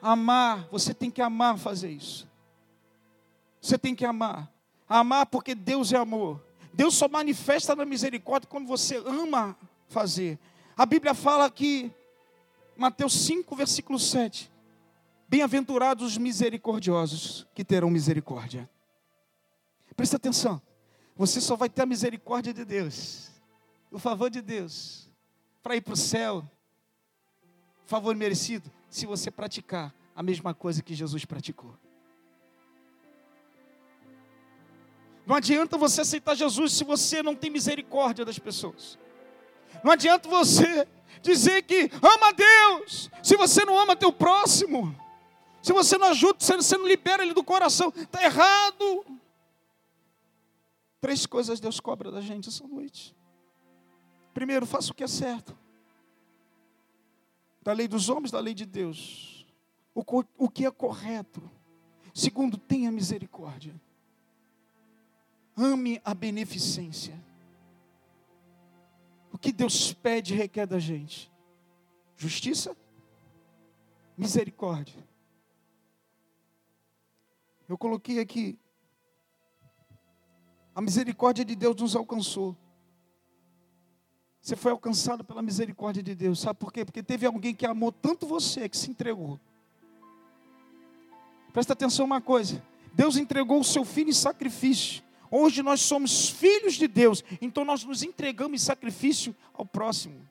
Amar. 0.00 0.66
Você 0.70 0.94
tem 0.94 1.10
que 1.10 1.20
amar 1.20 1.58
fazer 1.58 1.90
isso. 1.90 2.26
Você 3.60 3.76
tem 3.76 3.94
que 3.94 4.06
amar. 4.06 4.50
Amar 4.88 5.26
porque 5.26 5.54
Deus 5.54 5.92
é 5.92 5.98
amor. 5.98 6.42
Deus 6.72 6.94
só 6.94 7.08
manifesta 7.08 7.76
na 7.76 7.84
misericórdia 7.84 8.48
quando 8.48 8.66
você 8.66 8.96
ama 8.96 9.54
fazer. 9.86 10.38
A 10.74 10.86
Bíblia 10.86 11.12
fala 11.12 11.50
que, 11.50 11.92
Mateus 12.76 13.14
5, 13.24 13.56
versículo 13.56 13.98
7. 13.98 14.50
Bem-aventurados 15.28 16.12
os 16.12 16.18
misericordiosos 16.18 17.46
que 17.54 17.64
terão 17.64 17.90
misericórdia. 17.90 18.68
Presta 19.96 20.16
atenção. 20.16 20.60
Você 21.16 21.40
só 21.40 21.56
vai 21.56 21.70
ter 21.70 21.82
a 21.82 21.86
misericórdia 21.86 22.52
de 22.52 22.64
Deus, 22.64 23.30
o 23.90 23.98
favor 23.98 24.28
de 24.28 24.42
Deus, 24.42 25.08
para 25.62 25.74
ir 25.74 25.80
para 25.80 25.94
o 25.94 25.96
céu, 25.96 26.44
favor 27.86 28.14
merecido, 28.14 28.70
se 28.90 29.06
você 29.06 29.30
praticar 29.30 29.94
a 30.14 30.22
mesma 30.22 30.52
coisa 30.52 30.82
que 30.82 30.94
Jesus 30.94 31.24
praticou. 31.24 31.74
Não 35.26 35.34
adianta 35.34 35.78
você 35.78 36.02
aceitar 36.02 36.34
Jesus 36.34 36.74
se 36.74 36.84
você 36.84 37.22
não 37.22 37.34
tem 37.34 37.50
misericórdia 37.50 38.24
das 38.24 38.38
pessoas. 38.38 38.98
Não 39.82 39.90
adianta 39.90 40.28
você 40.28 40.86
dizer 41.22 41.62
que 41.62 41.90
ama 42.02 42.32
Deus, 42.32 43.10
se 43.22 43.36
você 43.36 43.64
não 43.64 43.78
ama 43.78 43.96
teu 43.96 44.12
próximo. 44.12 44.94
Se 45.66 45.72
você 45.72 45.98
não 45.98 46.06
ajuda, 46.06 46.36
se 46.38 46.54
você 46.54 46.76
não 46.76 46.86
libera 46.86 47.24
ele 47.24 47.34
do 47.34 47.42
coração, 47.42 47.92
está 47.96 48.22
errado. 48.22 49.04
Três 51.00 51.26
coisas 51.26 51.58
Deus 51.58 51.80
cobra 51.80 52.10
da 52.10 52.20
gente 52.20 52.48
essa 52.48 52.64
noite. 52.68 53.16
Primeiro, 54.32 54.64
faça 54.64 54.92
o 54.92 54.94
que 54.94 55.02
é 55.02 55.08
certo. 55.08 55.58
Da 57.62 57.72
lei 57.72 57.88
dos 57.88 58.08
homens, 58.08 58.30
da 58.30 58.38
lei 58.38 58.54
de 58.54 58.64
Deus. 58.64 59.44
O, 59.92 60.04
o 60.38 60.48
que 60.48 60.64
é 60.64 60.70
correto. 60.70 61.50
Segundo, 62.14 62.56
tenha 62.56 62.92
misericórdia. 62.92 63.74
Ame 65.56 66.00
a 66.04 66.14
beneficência. 66.14 67.18
Que 69.46 69.52
Deus 69.52 69.92
pede 69.92 70.34
e 70.34 70.36
requer 70.36 70.66
da 70.66 70.80
gente? 70.80 71.30
Justiça, 72.16 72.76
misericórdia. 74.18 75.06
Eu 77.68 77.78
coloquei 77.78 78.18
aqui. 78.18 78.58
A 80.74 80.80
misericórdia 80.80 81.44
de 81.44 81.54
Deus 81.54 81.76
nos 81.76 81.94
alcançou. 81.94 82.56
Você 84.40 84.56
foi 84.56 84.72
alcançado 84.72 85.22
pela 85.22 85.40
misericórdia 85.42 86.02
de 86.02 86.16
Deus. 86.16 86.40
Sabe 86.40 86.58
por 86.58 86.72
quê? 86.72 86.84
Porque 86.84 87.00
teve 87.00 87.24
alguém 87.24 87.54
que 87.54 87.64
amou 87.64 87.92
tanto 87.92 88.26
você 88.26 88.68
que 88.68 88.76
se 88.76 88.90
entregou. 88.90 89.38
Presta 91.52 91.72
atenção 91.72 92.04
uma 92.04 92.20
coisa. 92.20 92.60
Deus 92.92 93.16
entregou 93.16 93.60
o 93.60 93.64
seu 93.64 93.84
filho 93.84 94.10
em 94.10 94.12
sacrifício. 94.12 95.04
Hoje 95.30 95.62
nós 95.62 95.80
somos 95.80 96.28
filhos 96.28 96.74
de 96.74 96.86
Deus, 96.86 97.22
então 97.40 97.64
nós 97.64 97.84
nos 97.84 98.02
entregamos 98.02 98.60
em 98.60 98.64
sacrifício 98.64 99.34
ao 99.52 99.64
próximo. 99.64 100.26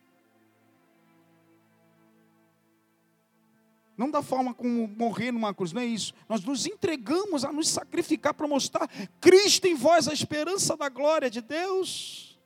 Não 3.97 4.11
da 4.11 4.21
forma 4.21 4.53
como 4.53 4.87
morrer 4.87 5.31
numa 5.31 5.53
cruz, 5.53 5.71
não 5.71 5.81
é 5.81 5.85
isso. 5.85 6.13
Nós 6.27 6.43
nos 6.43 6.65
entregamos 6.65 7.45
a 7.45 7.51
nos 7.51 7.69
sacrificar 7.69 8.33
para 8.33 8.47
mostrar 8.47 8.89
Cristo 9.21 9.65
em 9.67 9.75
vós, 9.75 10.07
a 10.07 10.13
esperança 10.13 10.75
da 10.75 10.89
glória 10.89 11.29
de 11.29 11.39
Deus. 11.39 12.37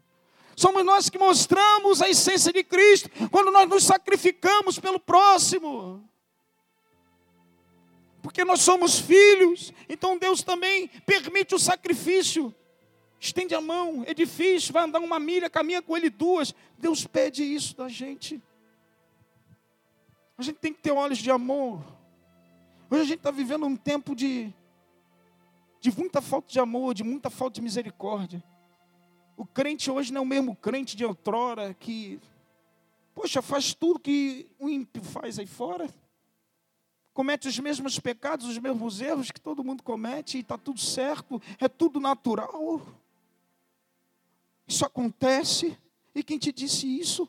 Somos 0.55 0.85
nós 0.85 1.09
que 1.09 1.17
mostramos 1.17 2.01
a 2.01 2.09
essência 2.09 2.53
de 2.53 2.63
Cristo 2.63 3.09
quando 3.31 3.49
nós 3.49 3.67
nos 3.67 3.83
sacrificamos 3.83 4.77
pelo 4.77 4.99
próximo 4.99 6.07
porque 8.21 8.43
nós 8.43 8.61
somos 8.61 8.99
filhos, 8.99 9.73
então 9.87 10.17
Deus 10.17 10.43
também 10.43 10.87
permite 11.05 11.55
o 11.55 11.59
sacrifício. 11.59 12.53
Estende 13.19 13.53
a 13.53 13.61
mão, 13.61 14.03
é 14.05 14.13
difícil, 14.13 14.73
vai 14.73 14.83
andar 14.83 14.99
uma 14.99 15.19
milha, 15.19 15.49
caminha 15.49 15.81
com 15.81 15.95
ele 15.95 16.09
duas. 16.09 16.53
Deus 16.77 17.05
pede 17.05 17.43
isso 17.43 17.75
da 17.75 17.89
gente. 17.89 18.41
A 20.37 20.41
gente 20.41 20.57
tem 20.57 20.73
que 20.73 20.81
ter 20.81 20.91
olhos 20.91 21.17
de 21.17 21.29
amor. 21.29 21.81
Hoje 22.89 23.01
a 23.01 23.05
gente 23.05 23.17
está 23.17 23.31
vivendo 23.31 23.65
um 23.65 23.75
tempo 23.75 24.15
de, 24.15 24.53
de 25.81 25.91
muita 25.97 26.21
falta 26.21 26.47
de 26.49 26.59
amor, 26.59 26.93
de 26.93 27.03
muita 27.03 27.29
falta 27.29 27.55
de 27.55 27.61
misericórdia. 27.61 28.43
O 29.35 29.45
crente 29.45 29.91
hoje 29.91 30.11
não 30.13 30.21
é 30.21 30.23
o 30.23 30.27
mesmo 30.27 30.55
crente 30.55 30.95
de 30.95 31.05
outrora 31.05 31.73
que, 31.73 32.19
poxa, 33.13 33.41
faz 33.41 33.73
tudo 33.73 33.99
que 33.99 34.49
o 34.57 34.69
ímpio 34.69 35.03
faz 35.03 35.39
aí 35.39 35.45
fora 35.45 35.89
comete 37.19 37.49
os 37.49 37.59
mesmos 37.59 37.99
pecados, 37.99 38.47
os 38.47 38.57
mesmos 38.57 39.01
erros 39.01 39.29
que 39.29 39.41
todo 39.41 39.61
mundo 39.61 39.83
comete 39.83 40.37
e 40.37 40.39
está 40.39 40.57
tudo 40.57 40.79
certo, 40.79 41.41
é 41.59 41.67
tudo 41.67 41.99
natural. 41.99 42.81
Isso 44.65 44.85
acontece. 44.85 45.77
E 46.15 46.23
quem 46.23 46.39
te 46.39 46.49
disse 46.53 46.87
isso? 46.87 47.27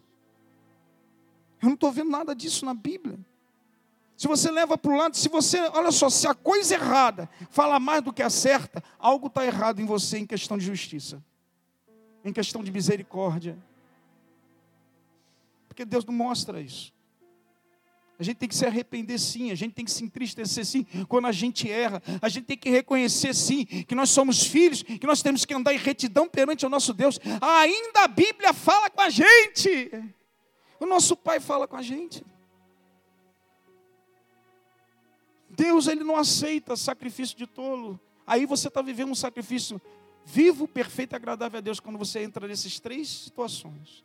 Eu 1.61 1.67
não 1.67 1.75
estou 1.75 1.91
vendo 1.91 2.09
nada 2.09 2.37
disso 2.37 2.65
na 2.65 2.73
Bíblia. 2.73 3.19
Se 4.17 4.29
você 4.29 4.49
leva 4.49 4.79
para 4.79 4.93
o 4.93 4.97
lado, 4.97 5.17
se 5.17 5.29
você, 5.29 5.59
olha 5.59 5.91
só, 5.91 6.09
se 6.09 6.29
a 6.29 6.37
coisa 6.37 6.75
errada 6.75 7.29
fala 7.51 7.81
mais 7.81 8.01
do 8.01 8.13
que 8.13 8.23
a 8.23 8.31
certa, 8.31 8.85
algo 8.97 9.27
está 9.27 9.45
errado 9.45 9.81
em 9.81 9.87
você 9.87 10.19
em 10.19 10.27
questão 10.27 10.57
de 10.57 10.65
justiça, 10.65 11.21
em 12.25 12.33
questão 12.33 12.63
de 12.63 12.71
misericórdia. 12.71 13.59
Porque 15.67 15.85
Deus 15.85 16.05
não 16.05 16.15
mostra 16.15 16.61
isso. 16.61 16.93
A 18.21 18.23
gente 18.23 18.37
tem 18.37 18.49
que 18.51 18.55
se 18.55 18.67
arrepender 18.67 19.19
sim, 19.19 19.51
a 19.51 19.55
gente 19.55 19.73
tem 19.73 19.83
que 19.83 19.91
se 19.91 20.05
entristecer 20.05 20.67
sim 20.67 20.85
quando 21.09 21.25
a 21.25 21.33
gente 21.33 21.71
erra. 21.71 22.03
A 22.21 22.29
gente 22.29 22.45
tem 22.45 22.59
que 22.59 22.69
reconhecer 22.69 23.35
sim 23.35 23.65
que 23.65 23.95
nós 23.95 24.11
somos 24.11 24.43
filhos, 24.43 24.83
que 24.83 25.07
nós 25.07 25.23
temos 25.23 25.47
que 25.47 25.55
andar 25.55 25.73
em 25.73 25.79
retidão 25.79 26.29
perante 26.29 26.67
o 26.67 26.69
nosso 26.69 26.93
Deus. 26.93 27.19
Ainda 27.41 28.05
a 28.05 28.09
Bíblia 28.09 28.53
fala 28.53 28.91
com 28.91 29.01
a 29.01 29.09
gente. 29.09 29.91
O 30.79 30.85
nosso 30.85 31.17
Pai 31.17 31.41
fala 31.41 31.67
com 31.67 31.77
a 31.77 31.81
gente. 31.81 32.23
Deus 35.49 35.87
ele 35.87 36.05
não 36.05 36.17
aceita 36.17 36.77
sacrifício 36.77 37.35
de 37.39 37.47
tolo. 37.47 37.99
Aí 38.27 38.45
você 38.45 38.69
está 38.69 38.83
vivendo 38.83 39.13
um 39.13 39.15
sacrifício 39.15 39.81
vivo, 40.27 40.69
perfeito 40.69 41.15
e 41.15 41.17
agradável 41.17 41.57
a 41.57 41.63
Deus 41.63 41.81
quando 41.81 41.97
você 41.97 42.23
entra 42.23 42.47
nessas 42.47 42.79
três 42.79 43.09
situações. 43.09 44.05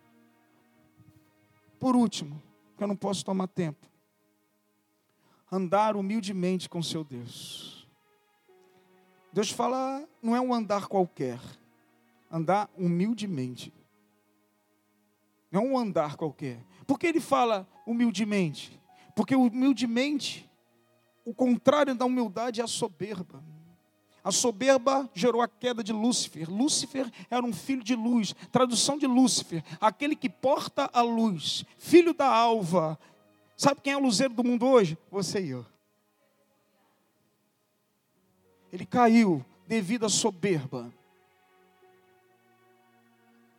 Por 1.78 1.98
último, 1.98 2.42
que 2.78 2.84
eu 2.84 2.88
não 2.88 2.96
posso 2.96 3.26
tomar 3.26 3.48
tempo 3.48 3.94
andar 5.52 5.96
humildemente 5.96 6.68
com 6.70 6.82
seu 6.82 7.04
Deus. 7.04 7.88
Deus 9.32 9.50
fala, 9.50 10.08
não 10.22 10.36
é 10.36 10.42
um 10.42 10.54
andar 10.54 10.88
qualquer, 10.88 11.40
andar 12.32 12.70
humildemente. 12.78 13.74
Não 15.52 15.62
é 15.62 15.66
um 15.66 15.78
andar 15.78 16.16
qualquer. 16.16 16.64
Por 16.88 16.98
que 17.00 17.08
ele 17.08 17.20
fala 17.20 17.68
humildemente? 17.86 18.80
Porque 19.16 19.36
humildemente, 19.36 20.50
o 21.26 21.34
contrário 21.34 21.96
da 21.96 22.06
humildade 22.06 22.62
é 22.62 22.64
a 22.64 22.68
soberba. 22.68 23.44
A 24.24 24.32
soberba 24.32 25.10
gerou 25.14 25.42
a 25.42 25.48
queda 25.48 25.84
de 25.84 25.94
Lúcifer. 25.94 26.50
Lúcifer 26.50 27.12
era 27.30 27.46
um 27.46 27.54
filho 27.54 27.84
de 27.84 27.96
luz. 27.96 28.34
Tradução 28.52 28.98
de 28.98 29.06
Lúcifer, 29.06 29.64
aquele 29.80 30.16
que 30.16 30.30
porta 30.30 30.90
a 30.92 31.02
luz, 31.02 31.64
filho 31.78 32.14
da 32.14 32.28
alva, 32.28 32.98
Sabe 33.58 33.82
quem 33.82 33.94
é 33.94 33.98
o 33.98 34.02
luzeiro 34.02 34.34
do 34.34 34.44
mundo 34.44 34.68
hoje? 34.68 34.98
Você 35.10 35.40
e 35.40 35.50
eu. 35.52 35.66
Ele 38.72 38.86
caiu 38.86 39.46
devido 39.66 40.06
à 40.06 40.10
soberba, 40.10 40.94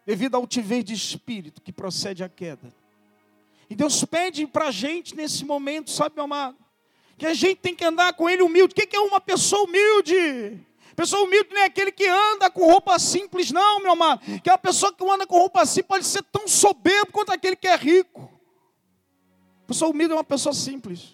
devido 0.04 0.34
à 0.34 0.38
altivez 0.38 0.84
de 0.84 0.92
espírito 0.92 1.62
que 1.62 1.72
procede 1.72 2.22
à 2.22 2.28
queda. 2.28 2.72
E 3.68 3.74
Deus 3.74 4.04
pede 4.04 4.46
para 4.46 4.68
a 4.68 4.70
gente 4.70 5.16
nesse 5.16 5.44
momento, 5.44 5.90
sabe, 5.90 6.14
meu 6.14 6.24
amado, 6.24 6.56
que 7.16 7.26
a 7.26 7.32
gente 7.32 7.58
tem 7.58 7.74
que 7.74 7.84
andar 7.84 8.12
com 8.12 8.28
Ele 8.28 8.42
humilde. 8.42 8.72
O 8.72 8.76
que 8.76 8.94
é 8.94 9.00
uma 9.00 9.20
pessoa 9.20 9.64
humilde? 9.64 10.60
Pessoa 10.94 11.24
humilde 11.24 11.50
não 11.52 11.60
é 11.60 11.64
aquele 11.64 11.90
que 11.90 12.06
anda 12.06 12.50
com 12.50 12.66
roupa 12.66 12.98
simples, 12.98 13.50
não, 13.50 13.80
meu 13.80 13.92
amado. 13.92 14.20
Que 14.42 14.50
a 14.50 14.58
pessoa 14.58 14.92
que 14.92 15.04
anda 15.04 15.26
com 15.26 15.38
roupa 15.38 15.64
simples 15.64 15.88
pode 15.88 16.06
ser 16.06 16.22
tão 16.24 16.46
soberbo 16.46 17.12
quanto 17.12 17.32
aquele 17.32 17.56
que 17.56 17.66
é 17.66 17.76
rico. 17.76 18.35
Pessoa 19.66 19.90
humilde 19.90 20.12
é 20.12 20.16
uma 20.16 20.24
pessoa 20.24 20.54
simples. 20.54 21.12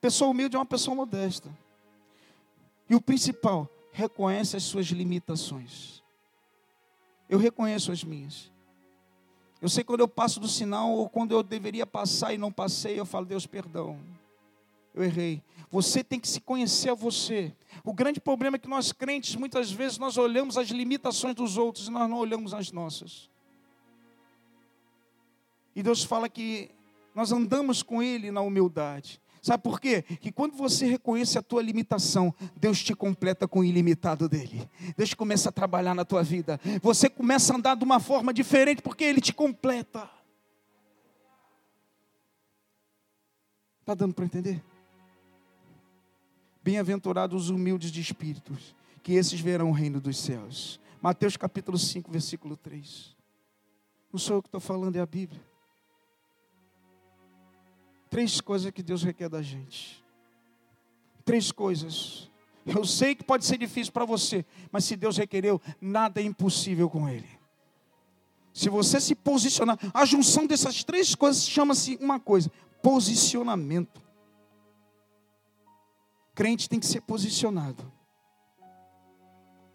Pessoa 0.00 0.30
humilde 0.30 0.56
é 0.56 0.58
uma 0.58 0.66
pessoa 0.66 0.94
modesta. 0.94 1.48
E 2.88 2.94
o 2.94 3.00
principal, 3.00 3.68
reconhece 3.92 4.56
as 4.56 4.62
suas 4.64 4.86
limitações. 4.86 6.02
Eu 7.28 7.38
reconheço 7.38 7.92
as 7.92 8.02
minhas. 8.02 8.50
Eu 9.60 9.68
sei 9.68 9.84
quando 9.84 10.00
eu 10.00 10.08
passo 10.08 10.40
do 10.40 10.48
sinal 10.48 10.90
ou 10.90 11.08
quando 11.08 11.32
eu 11.32 11.42
deveria 11.42 11.86
passar 11.86 12.34
e 12.34 12.38
não 12.38 12.50
passei, 12.50 12.98
eu 12.98 13.06
falo, 13.06 13.26
Deus, 13.26 13.46
perdão. 13.46 13.98
Eu 14.94 15.04
errei. 15.04 15.42
Você 15.70 16.02
tem 16.02 16.18
que 16.18 16.28
se 16.28 16.40
conhecer 16.40 16.90
a 16.90 16.94
você. 16.94 17.54
O 17.84 17.92
grande 17.92 18.20
problema 18.20 18.56
é 18.56 18.58
que 18.58 18.68
nós 18.68 18.92
crentes, 18.92 19.36
muitas 19.36 19.70
vezes, 19.70 19.98
nós 19.98 20.18
olhamos 20.18 20.58
as 20.58 20.68
limitações 20.68 21.34
dos 21.34 21.56
outros 21.56 21.86
e 21.86 21.90
nós 21.90 22.10
não 22.10 22.18
olhamos 22.18 22.52
as 22.52 22.72
nossas. 22.72 23.30
E 25.74 25.82
Deus 25.82 26.04
fala 26.04 26.28
que 26.28 26.70
nós 27.14 27.32
andamos 27.32 27.82
com 27.82 28.02
Ele 28.02 28.30
na 28.30 28.40
humildade. 28.40 29.20
Sabe 29.42 29.60
por 29.60 29.80
quê? 29.80 30.02
Que 30.02 30.30
quando 30.30 30.56
você 30.56 30.86
reconhece 30.86 31.36
a 31.36 31.42
tua 31.42 31.60
limitação, 31.60 32.32
Deus 32.56 32.80
te 32.80 32.94
completa 32.94 33.48
com 33.48 33.58
o 33.58 33.64
ilimitado 33.64 34.28
dele. 34.28 34.68
Deus 34.96 35.14
começa 35.14 35.48
a 35.48 35.52
trabalhar 35.52 35.96
na 35.96 36.04
tua 36.04 36.22
vida. 36.22 36.60
Você 36.80 37.10
começa 37.10 37.52
a 37.52 37.56
andar 37.56 37.74
de 37.74 37.82
uma 37.82 37.98
forma 37.98 38.32
diferente 38.32 38.80
porque 38.80 39.02
ele 39.02 39.20
te 39.20 39.32
completa. 39.32 40.08
Está 43.80 43.94
dando 43.94 44.14
para 44.14 44.24
entender? 44.24 44.62
Bem-aventurados 46.62 47.44
os 47.44 47.50
humildes 47.50 47.90
de 47.90 48.00
espíritos, 48.00 48.76
que 49.02 49.14
esses 49.14 49.40
verão 49.40 49.70
o 49.70 49.72
reino 49.72 50.00
dos 50.00 50.18
céus. 50.18 50.78
Mateus 51.00 51.36
capítulo 51.36 51.76
5, 51.76 52.12
versículo 52.12 52.56
3. 52.56 53.16
Não 54.12 54.20
sou 54.20 54.36
eu 54.36 54.42
que 54.42 54.46
estou 54.46 54.60
falando, 54.60 54.94
é 54.94 55.00
a 55.00 55.06
Bíblia. 55.06 55.42
Três 58.12 58.42
coisas 58.42 58.70
que 58.70 58.82
Deus 58.82 59.02
requer 59.02 59.30
da 59.30 59.40
gente. 59.40 60.04
Três 61.24 61.50
coisas. 61.50 62.30
Eu 62.66 62.84
sei 62.84 63.14
que 63.14 63.24
pode 63.24 63.42
ser 63.42 63.56
difícil 63.56 63.90
para 63.90 64.04
você, 64.04 64.44
mas 64.70 64.84
se 64.84 64.96
Deus 64.96 65.16
requereu, 65.16 65.58
nada 65.80 66.20
é 66.20 66.22
impossível 66.22 66.90
com 66.90 67.08
Ele. 67.08 67.40
Se 68.52 68.68
você 68.68 69.00
se 69.00 69.14
posicionar, 69.14 69.78
a 69.94 70.04
junção 70.04 70.46
dessas 70.46 70.84
três 70.84 71.14
coisas 71.14 71.48
chama-se 71.48 71.96
uma 72.02 72.20
coisa: 72.20 72.52
posicionamento. 72.82 74.02
Crente 76.34 76.68
tem 76.68 76.78
que 76.78 76.86
ser 76.86 77.00
posicionado. 77.00 77.90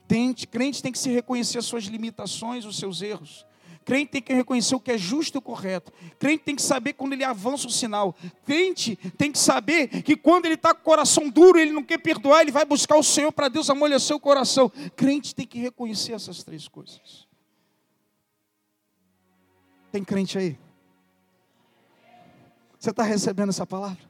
Crente, 0.07 0.45
crente 0.45 0.83
tem 0.83 0.91
que 0.91 0.99
se 0.99 1.09
reconhecer 1.09 1.57
as 1.57 1.65
suas 1.65 1.85
limitações, 1.85 2.65
os 2.65 2.77
seus 2.77 3.01
erros. 3.01 3.47
Crente 3.87 4.11
tem 4.11 4.21
que 4.21 4.33
reconhecer 4.33 4.75
o 4.75 4.81
que 4.81 4.91
é 4.91 4.97
justo 4.97 5.37
e 5.37 5.41
correto. 5.41 5.93
Crente 6.19 6.43
tem 6.43 6.53
que 6.57 6.61
saber 6.61 6.91
quando 6.91 7.13
ele 7.13 7.23
avança 7.23 7.67
o 7.67 7.71
sinal. 7.71 8.13
Crente 8.45 8.97
tem 9.17 9.31
que 9.31 9.39
saber 9.39 10.03
que 10.03 10.17
quando 10.17 10.45
ele 10.45 10.55
está 10.55 10.73
com 10.73 10.81
o 10.81 10.83
coração 10.83 11.29
duro, 11.29 11.57
ele 11.57 11.71
não 11.71 11.81
quer 11.81 11.97
perdoar, 11.97 12.41
ele 12.41 12.51
vai 12.51 12.65
buscar 12.65 12.97
o 12.97 13.03
Senhor 13.03 13.31
para 13.31 13.47
Deus 13.47 13.69
amolecer 13.69 14.13
o 14.13 14.19
coração. 14.19 14.69
Crente 14.93 15.33
tem 15.33 15.47
que 15.47 15.57
reconhecer 15.57 16.11
essas 16.11 16.43
três 16.43 16.67
coisas. 16.67 17.25
Tem 19.89 20.03
crente 20.03 20.37
aí? 20.37 20.59
Você 22.77 22.89
está 22.89 23.03
recebendo 23.03 23.51
essa 23.51 23.65
palavra? 23.65 24.03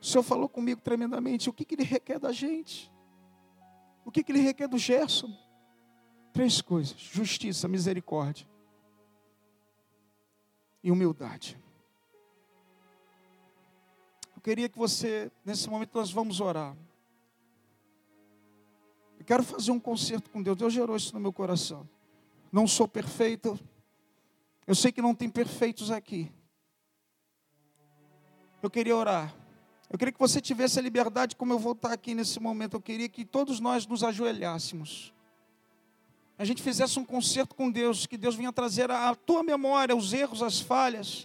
O 0.00 0.06
Senhor 0.06 0.22
falou 0.22 0.48
comigo 0.48 0.80
tremendamente. 0.80 1.50
O 1.50 1.52
que, 1.52 1.64
que 1.64 1.74
Ele 1.74 1.82
requer 1.82 2.20
da 2.20 2.30
gente? 2.30 2.88
O 4.04 4.12
que, 4.12 4.22
que 4.22 4.30
Ele 4.30 4.42
requer 4.42 4.68
do 4.68 4.78
Gerson? 4.78 5.36
Três 6.32 6.60
coisas: 6.60 6.98
justiça, 6.98 7.68
misericórdia 7.68 8.46
e 10.82 10.90
humildade. 10.90 11.58
Eu 14.34 14.42
queria 14.42 14.68
que 14.68 14.78
você, 14.78 15.30
nesse 15.44 15.68
momento, 15.68 15.94
nós 15.94 16.10
vamos 16.10 16.40
orar. 16.40 16.76
Eu 19.18 19.24
quero 19.24 19.44
fazer 19.44 19.70
um 19.70 19.78
concerto 19.78 20.28
com 20.30 20.42
Deus. 20.42 20.56
Deus 20.56 20.72
gerou 20.72 20.96
isso 20.96 21.14
no 21.14 21.20
meu 21.20 21.32
coração. 21.32 21.88
Não 22.50 22.66
sou 22.66 22.88
perfeito. 22.88 23.58
Eu 24.66 24.74
sei 24.74 24.90
que 24.90 25.00
não 25.00 25.14
tem 25.14 25.30
perfeitos 25.30 25.92
aqui. 25.92 26.32
Eu 28.60 28.68
queria 28.68 28.96
orar. 28.96 29.32
Eu 29.88 29.98
queria 29.98 30.12
que 30.12 30.18
você 30.18 30.40
tivesse 30.40 30.78
a 30.78 30.82
liberdade, 30.82 31.36
como 31.36 31.52
eu 31.52 31.58
vou 31.58 31.72
estar 31.72 31.92
aqui 31.92 32.14
nesse 32.14 32.40
momento. 32.40 32.74
Eu 32.74 32.80
queria 32.80 33.08
que 33.08 33.24
todos 33.24 33.60
nós 33.60 33.86
nos 33.86 34.02
ajoelhássemos. 34.02 35.14
A 36.42 36.44
gente 36.44 36.60
fizesse 36.60 36.98
um 36.98 37.04
concerto 37.04 37.54
com 37.54 37.70
Deus, 37.70 38.04
que 38.04 38.16
Deus 38.16 38.34
venha 38.34 38.52
trazer 38.52 38.90
à 38.90 39.14
tua 39.14 39.44
memória 39.44 39.94
os 39.94 40.12
erros, 40.12 40.42
as 40.42 40.58
falhas, 40.58 41.24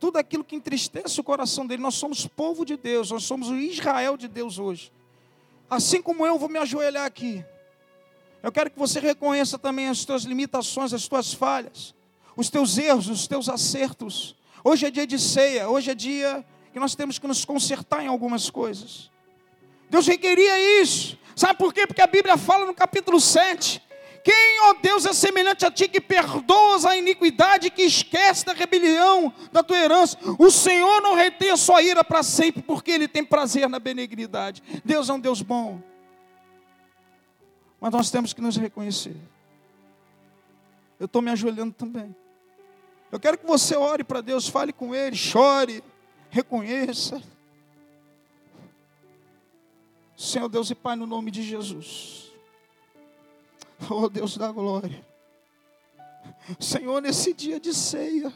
tudo 0.00 0.16
aquilo 0.16 0.42
que 0.42 0.56
entristece 0.56 1.20
o 1.20 1.22
coração 1.22 1.66
dele. 1.66 1.82
Nós 1.82 1.96
somos 1.96 2.26
povo 2.26 2.64
de 2.64 2.74
Deus, 2.74 3.10
nós 3.10 3.24
somos 3.24 3.50
o 3.50 3.54
Israel 3.54 4.16
de 4.16 4.26
Deus 4.26 4.58
hoje. 4.58 4.90
Assim 5.68 6.00
como 6.00 6.26
eu 6.26 6.38
vou 6.38 6.48
me 6.48 6.58
ajoelhar 6.58 7.04
aqui. 7.04 7.44
Eu 8.42 8.50
quero 8.50 8.70
que 8.70 8.78
você 8.78 8.98
reconheça 8.98 9.58
também 9.58 9.88
as 9.88 10.06
tuas 10.06 10.22
limitações, 10.22 10.94
as 10.94 11.06
tuas 11.06 11.34
falhas, 11.34 11.94
os 12.34 12.48
teus 12.48 12.78
erros, 12.78 13.08
os 13.08 13.26
teus 13.26 13.50
acertos. 13.50 14.34
Hoje 14.64 14.86
é 14.86 14.90
dia 14.90 15.06
de 15.06 15.18
ceia, 15.18 15.68
hoje 15.68 15.90
é 15.90 15.94
dia 15.94 16.42
que 16.72 16.80
nós 16.80 16.94
temos 16.94 17.18
que 17.18 17.26
nos 17.26 17.44
consertar 17.44 18.02
em 18.02 18.06
algumas 18.06 18.48
coisas. 18.48 19.10
Deus 19.90 20.06
requeria 20.06 20.80
isso. 20.80 21.18
Sabe 21.34 21.58
por 21.58 21.74
quê? 21.74 21.86
Porque 21.86 22.00
a 22.00 22.06
Bíblia 22.06 22.38
fala 22.38 22.64
no 22.64 22.72
capítulo 22.72 23.20
7. 23.20 23.84
Quem, 24.26 24.60
ó 24.62 24.74
Deus, 24.74 25.06
é 25.06 25.12
semelhante 25.12 25.64
a 25.64 25.70
ti 25.70 25.86
que 25.86 26.00
perdoas 26.00 26.84
a 26.84 26.96
iniquidade, 26.96 27.70
que 27.70 27.82
esquece 27.82 28.44
da 28.44 28.52
rebelião 28.52 29.32
da 29.52 29.62
tua 29.62 29.78
herança? 29.78 30.18
O 30.36 30.50
Senhor 30.50 31.00
não 31.00 31.14
retém 31.14 31.52
a 31.52 31.56
sua 31.56 31.80
ira 31.80 32.02
para 32.02 32.24
sempre, 32.24 32.60
porque 32.60 32.90
Ele 32.90 33.06
tem 33.06 33.24
prazer 33.24 33.68
na 33.68 33.78
benignidade. 33.78 34.60
Deus 34.84 35.08
é 35.08 35.12
um 35.12 35.20
Deus 35.20 35.42
bom. 35.42 35.80
Mas 37.80 37.92
nós 37.92 38.10
temos 38.10 38.32
que 38.32 38.40
nos 38.40 38.56
reconhecer. 38.56 39.14
Eu 40.98 41.06
estou 41.06 41.22
me 41.22 41.30
ajoelhando 41.30 41.72
também. 41.72 42.12
Eu 43.12 43.20
quero 43.20 43.38
que 43.38 43.46
você 43.46 43.76
ore 43.76 44.02
para 44.02 44.20
Deus, 44.20 44.48
fale 44.48 44.72
com 44.72 44.92
Ele, 44.92 45.14
chore 45.14 45.84
reconheça. 46.30 47.22
Senhor 50.16 50.48
Deus 50.48 50.68
e 50.68 50.74
Pai, 50.74 50.96
no 50.96 51.06
nome 51.06 51.30
de 51.30 51.44
Jesus. 51.44 52.25
Oh 53.90 54.08
Deus 54.08 54.36
da 54.36 54.50
glória. 54.50 55.04
Senhor, 56.58 57.00
nesse 57.00 57.32
dia 57.32 57.60
de 57.60 57.74
ceia, 57.74 58.32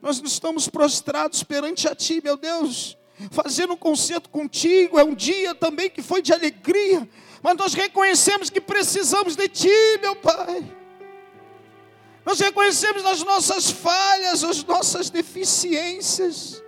nós 0.00 0.20
estamos 0.22 0.68
prostrados 0.68 1.42
perante 1.42 1.88
a 1.88 1.94
Ti, 1.94 2.20
meu 2.22 2.36
Deus, 2.36 2.96
fazendo 3.30 3.74
um 3.74 3.76
concerto 3.76 4.28
contigo. 4.28 4.98
É 4.98 5.04
um 5.04 5.14
dia 5.14 5.54
também 5.54 5.88
que 5.88 6.02
foi 6.02 6.20
de 6.20 6.32
alegria, 6.32 7.08
mas 7.42 7.56
nós 7.56 7.74
reconhecemos 7.74 8.50
que 8.50 8.60
precisamos 8.60 9.36
de 9.36 9.48
Ti, 9.48 9.98
meu 10.00 10.16
Pai. 10.16 10.76
Nós 12.24 12.40
reconhecemos 12.40 13.04
as 13.04 13.22
nossas 13.22 13.70
falhas, 13.70 14.42
as 14.42 14.64
nossas 14.64 15.10
deficiências. 15.10 16.62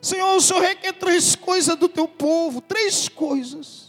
Senhor, 0.00 0.36
o 0.36 0.40
Senhor 0.40 0.60
requer 0.60 0.92
três 0.92 1.36
coisas 1.36 1.76
do 1.76 1.88
teu 1.88 2.06
povo, 2.08 2.60
três 2.60 3.08
coisas: 3.08 3.85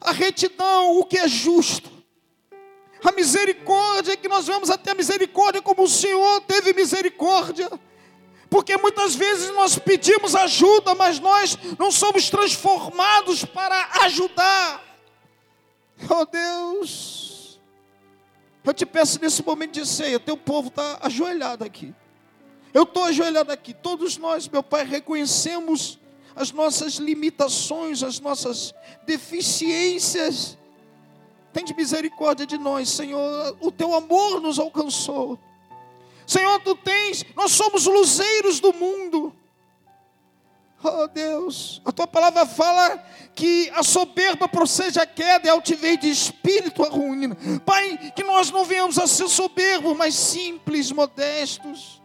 a 0.00 0.12
retidão, 0.12 0.98
o 0.98 1.04
que 1.04 1.18
é 1.18 1.28
justo, 1.28 1.90
a 3.04 3.12
misericórdia, 3.12 4.16
que 4.16 4.28
nós 4.28 4.46
vamos 4.46 4.70
até 4.70 4.92
a 4.92 4.94
misericórdia 4.94 5.62
como 5.62 5.82
o 5.82 5.88
Senhor 5.88 6.40
teve 6.42 6.72
misericórdia. 6.72 7.70
Porque 8.48 8.76
muitas 8.76 9.14
vezes 9.14 9.50
nós 9.52 9.78
pedimos 9.78 10.34
ajuda, 10.34 10.94
mas 10.94 11.20
nós 11.20 11.56
não 11.78 11.92
somos 11.92 12.28
transformados 12.28 13.44
para 13.44 13.90
ajudar. 14.02 14.82
Oh 16.08 16.24
Deus, 16.26 17.60
eu 18.64 18.74
te 18.74 18.84
peço 18.84 19.20
nesse 19.20 19.42
momento 19.44 19.74
de 19.74 19.86
ceia, 19.86 20.18
teu 20.18 20.36
povo 20.36 20.68
está 20.68 20.98
ajoelhado 21.02 21.62
aqui. 21.62 21.94
Eu 22.74 22.82
estou 22.82 23.04
ajoelhado 23.04 23.52
aqui. 23.52 23.72
Todos 23.72 24.16
nós, 24.16 24.48
meu 24.48 24.62
Pai, 24.62 24.84
reconhecemos 24.84 25.99
as 26.34 26.52
nossas 26.52 26.94
limitações, 26.94 28.02
as 28.02 28.20
nossas 28.20 28.74
deficiências. 29.06 30.56
Tem 31.52 31.64
de 31.64 31.74
misericórdia 31.74 32.46
de 32.46 32.56
nós, 32.56 32.88
Senhor. 32.88 33.56
O 33.60 33.72
teu 33.72 33.94
amor 33.94 34.40
nos 34.40 34.58
alcançou. 34.58 35.38
Senhor, 36.26 36.60
tu 36.60 36.76
tens, 36.76 37.24
nós 37.34 37.50
somos 37.52 37.86
luzeiros 37.86 38.60
do 38.60 38.72
mundo. 38.72 39.34
Oh 40.82 41.06
Deus, 41.08 41.82
a 41.84 41.92
tua 41.92 42.06
palavra 42.06 42.46
fala 42.46 43.04
que 43.34 43.70
a 43.74 43.82
soberba 43.82 44.48
procede 44.48 44.98
a 44.98 45.04
queda 45.04 45.46
e 45.46 45.50
a 45.50 45.52
altivez 45.52 45.98
de 45.98 46.08
espírito 46.08 46.82
a 46.82 46.88
ruína. 46.88 47.36
Pai, 47.66 48.12
que 48.16 48.22
nós 48.22 48.50
não 48.50 48.64
venhamos 48.64 48.98
a 48.98 49.06
ser 49.06 49.28
soberbos, 49.28 49.94
mas 49.94 50.14
simples, 50.14 50.90
modestos. 50.90 52.00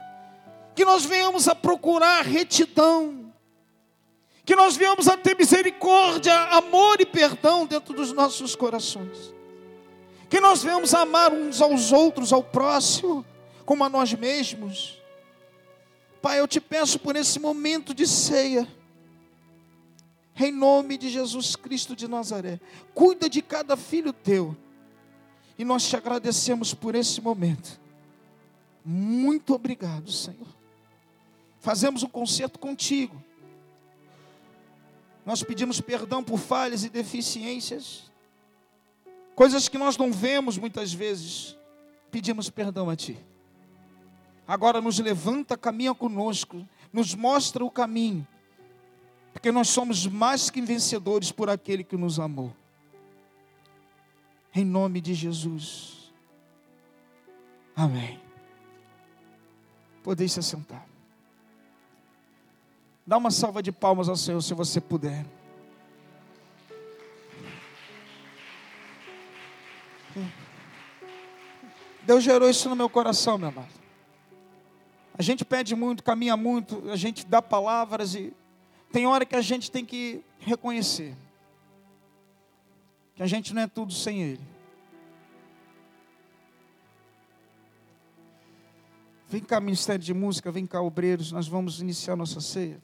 Que 0.75 0.83
nós 0.83 1.05
venhamos 1.05 1.47
a 1.47 1.55
procurar 1.55 2.25
retidão. 2.25 3.24
Que 4.45 4.55
nós 4.55 4.77
venhamos 4.77 5.07
a 5.07 5.17
ter 5.17 5.35
misericórdia, 5.35 6.33
amor 6.51 7.01
e 7.01 7.05
perdão 7.05 7.65
dentro 7.65 7.93
dos 7.93 8.13
nossos 8.13 8.55
corações. 8.55 9.33
Que 10.29 10.39
nós 10.39 10.63
venhamos 10.63 10.93
a 10.93 11.01
amar 11.01 11.33
uns 11.33 11.61
aos 11.61 11.91
outros, 11.91 12.31
ao 12.31 12.43
próximo, 12.43 13.25
como 13.65 13.83
a 13.83 13.89
nós 13.89 14.13
mesmos 14.13 15.03
Pai, 16.25 16.39
eu 16.39 16.47
te 16.47 16.59
peço 16.59 16.97
por 16.97 17.15
esse 17.15 17.37
momento 17.37 17.93
de 17.93 18.07
ceia. 18.07 18.67
Em 20.35 20.51
nome 20.51 20.97
de 20.97 21.07
Jesus 21.07 21.55
Cristo 21.55 21.95
de 21.95 22.07
Nazaré. 22.07 22.59
Cuida 22.95 23.29
de 23.29 23.43
cada 23.43 23.77
filho 23.77 24.11
teu. 24.11 24.57
E 25.55 25.63
nós 25.63 25.87
te 25.87 25.95
agradecemos 25.95 26.73
por 26.73 26.95
esse 26.95 27.21
momento. 27.21 27.79
Muito 28.83 29.53
obrigado, 29.53 30.11
Senhor. 30.11 30.47
Fazemos 31.59 32.01
um 32.01 32.09
concerto 32.09 32.57
contigo. 32.57 33.23
Nós 35.25 35.41
pedimos 35.41 35.81
perdão 35.81 36.23
por 36.23 36.37
falhas 36.37 36.83
e 36.83 36.89
deficiências. 36.89 38.11
Coisas 39.33 39.67
que 39.67 39.77
nós 39.77 39.97
não 39.97 40.11
vemos 40.11 40.57
muitas 40.57 40.93
vezes. 40.93 41.57
Pedimos 42.11 42.49
perdão 42.49 42.89
a 42.89 42.95
Ti. 42.95 43.17
agora 44.47 44.79
nos 44.79 44.99
levanta, 44.99 45.57
caminha 45.57 45.93
conosco, 45.93 46.65
nos 46.93 47.15
mostra 47.15 47.65
o 47.65 47.71
caminho, 47.71 48.25
porque 49.33 49.51
nós 49.51 49.67
somos 49.69 50.05
mais 50.05 50.49
que 50.49 50.61
vencedores 50.61 51.31
por 51.31 51.49
aquele 51.49 51.83
que 51.83 51.97
nos 51.97 52.19
amou. 52.19 52.55
Em 54.53 54.63
nome 54.63 55.01
de 55.01 55.13
Jesus. 55.13 56.13
Amém. 57.75 58.21
Podeis 60.01 60.31
se 60.31 60.41
sentar. 60.41 60.94
Dá 63.05 63.17
uma 63.17 63.31
salva 63.31 63.61
de 63.61 63.71
palmas 63.71 64.09
ao 64.09 64.15
Senhor 64.15 64.41
se 64.41 64.53
você 64.53 64.81
puder. 64.81 65.25
Deus 72.03 72.23
gerou 72.23 72.49
isso 72.49 72.69
no 72.69 72.75
meu 72.75 72.89
coração, 72.89 73.37
meu 73.37 73.49
amado. 73.49 73.73
A 75.17 75.21
gente 75.21 75.45
pede 75.45 75.75
muito, 75.75 76.03
caminha 76.03 76.35
muito, 76.35 76.89
a 76.89 76.95
gente 76.95 77.25
dá 77.25 77.41
palavras 77.41 78.15
e 78.15 78.33
tem 78.91 79.07
hora 79.07 79.25
que 79.25 79.35
a 79.35 79.41
gente 79.41 79.71
tem 79.71 79.85
que 79.85 80.23
reconhecer 80.39 81.15
que 83.15 83.23
a 83.23 83.27
gente 83.27 83.53
não 83.53 83.61
é 83.61 83.67
tudo 83.67 83.93
sem 83.93 84.21
Ele. 84.21 84.41
Vem 89.27 89.41
cá, 89.41 89.59
Ministério 89.59 90.03
de 90.03 90.13
Música, 90.13 90.51
vem 90.51 90.67
cá, 90.67 90.81
obreiros, 90.81 91.31
nós 91.31 91.47
vamos 91.47 91.81
iniciar 91.81 92.15
nossa 92.15 92.41
ceia. 92.41 92.79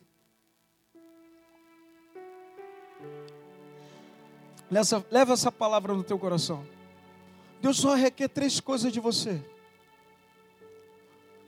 Leva 5.12 5.34
essa 5.34 5.52
palavra 5.52 5.94
no 5.94 6.04
teu 6.04 6.18
coração. 6.18 6.66
Deus 7.62 7.78
só 7.78 7.94
requer 7.94 8.30
três 8.30 8.60
coisas 8.60 8.92
de 8.92 9.00
você. 9.00 9.40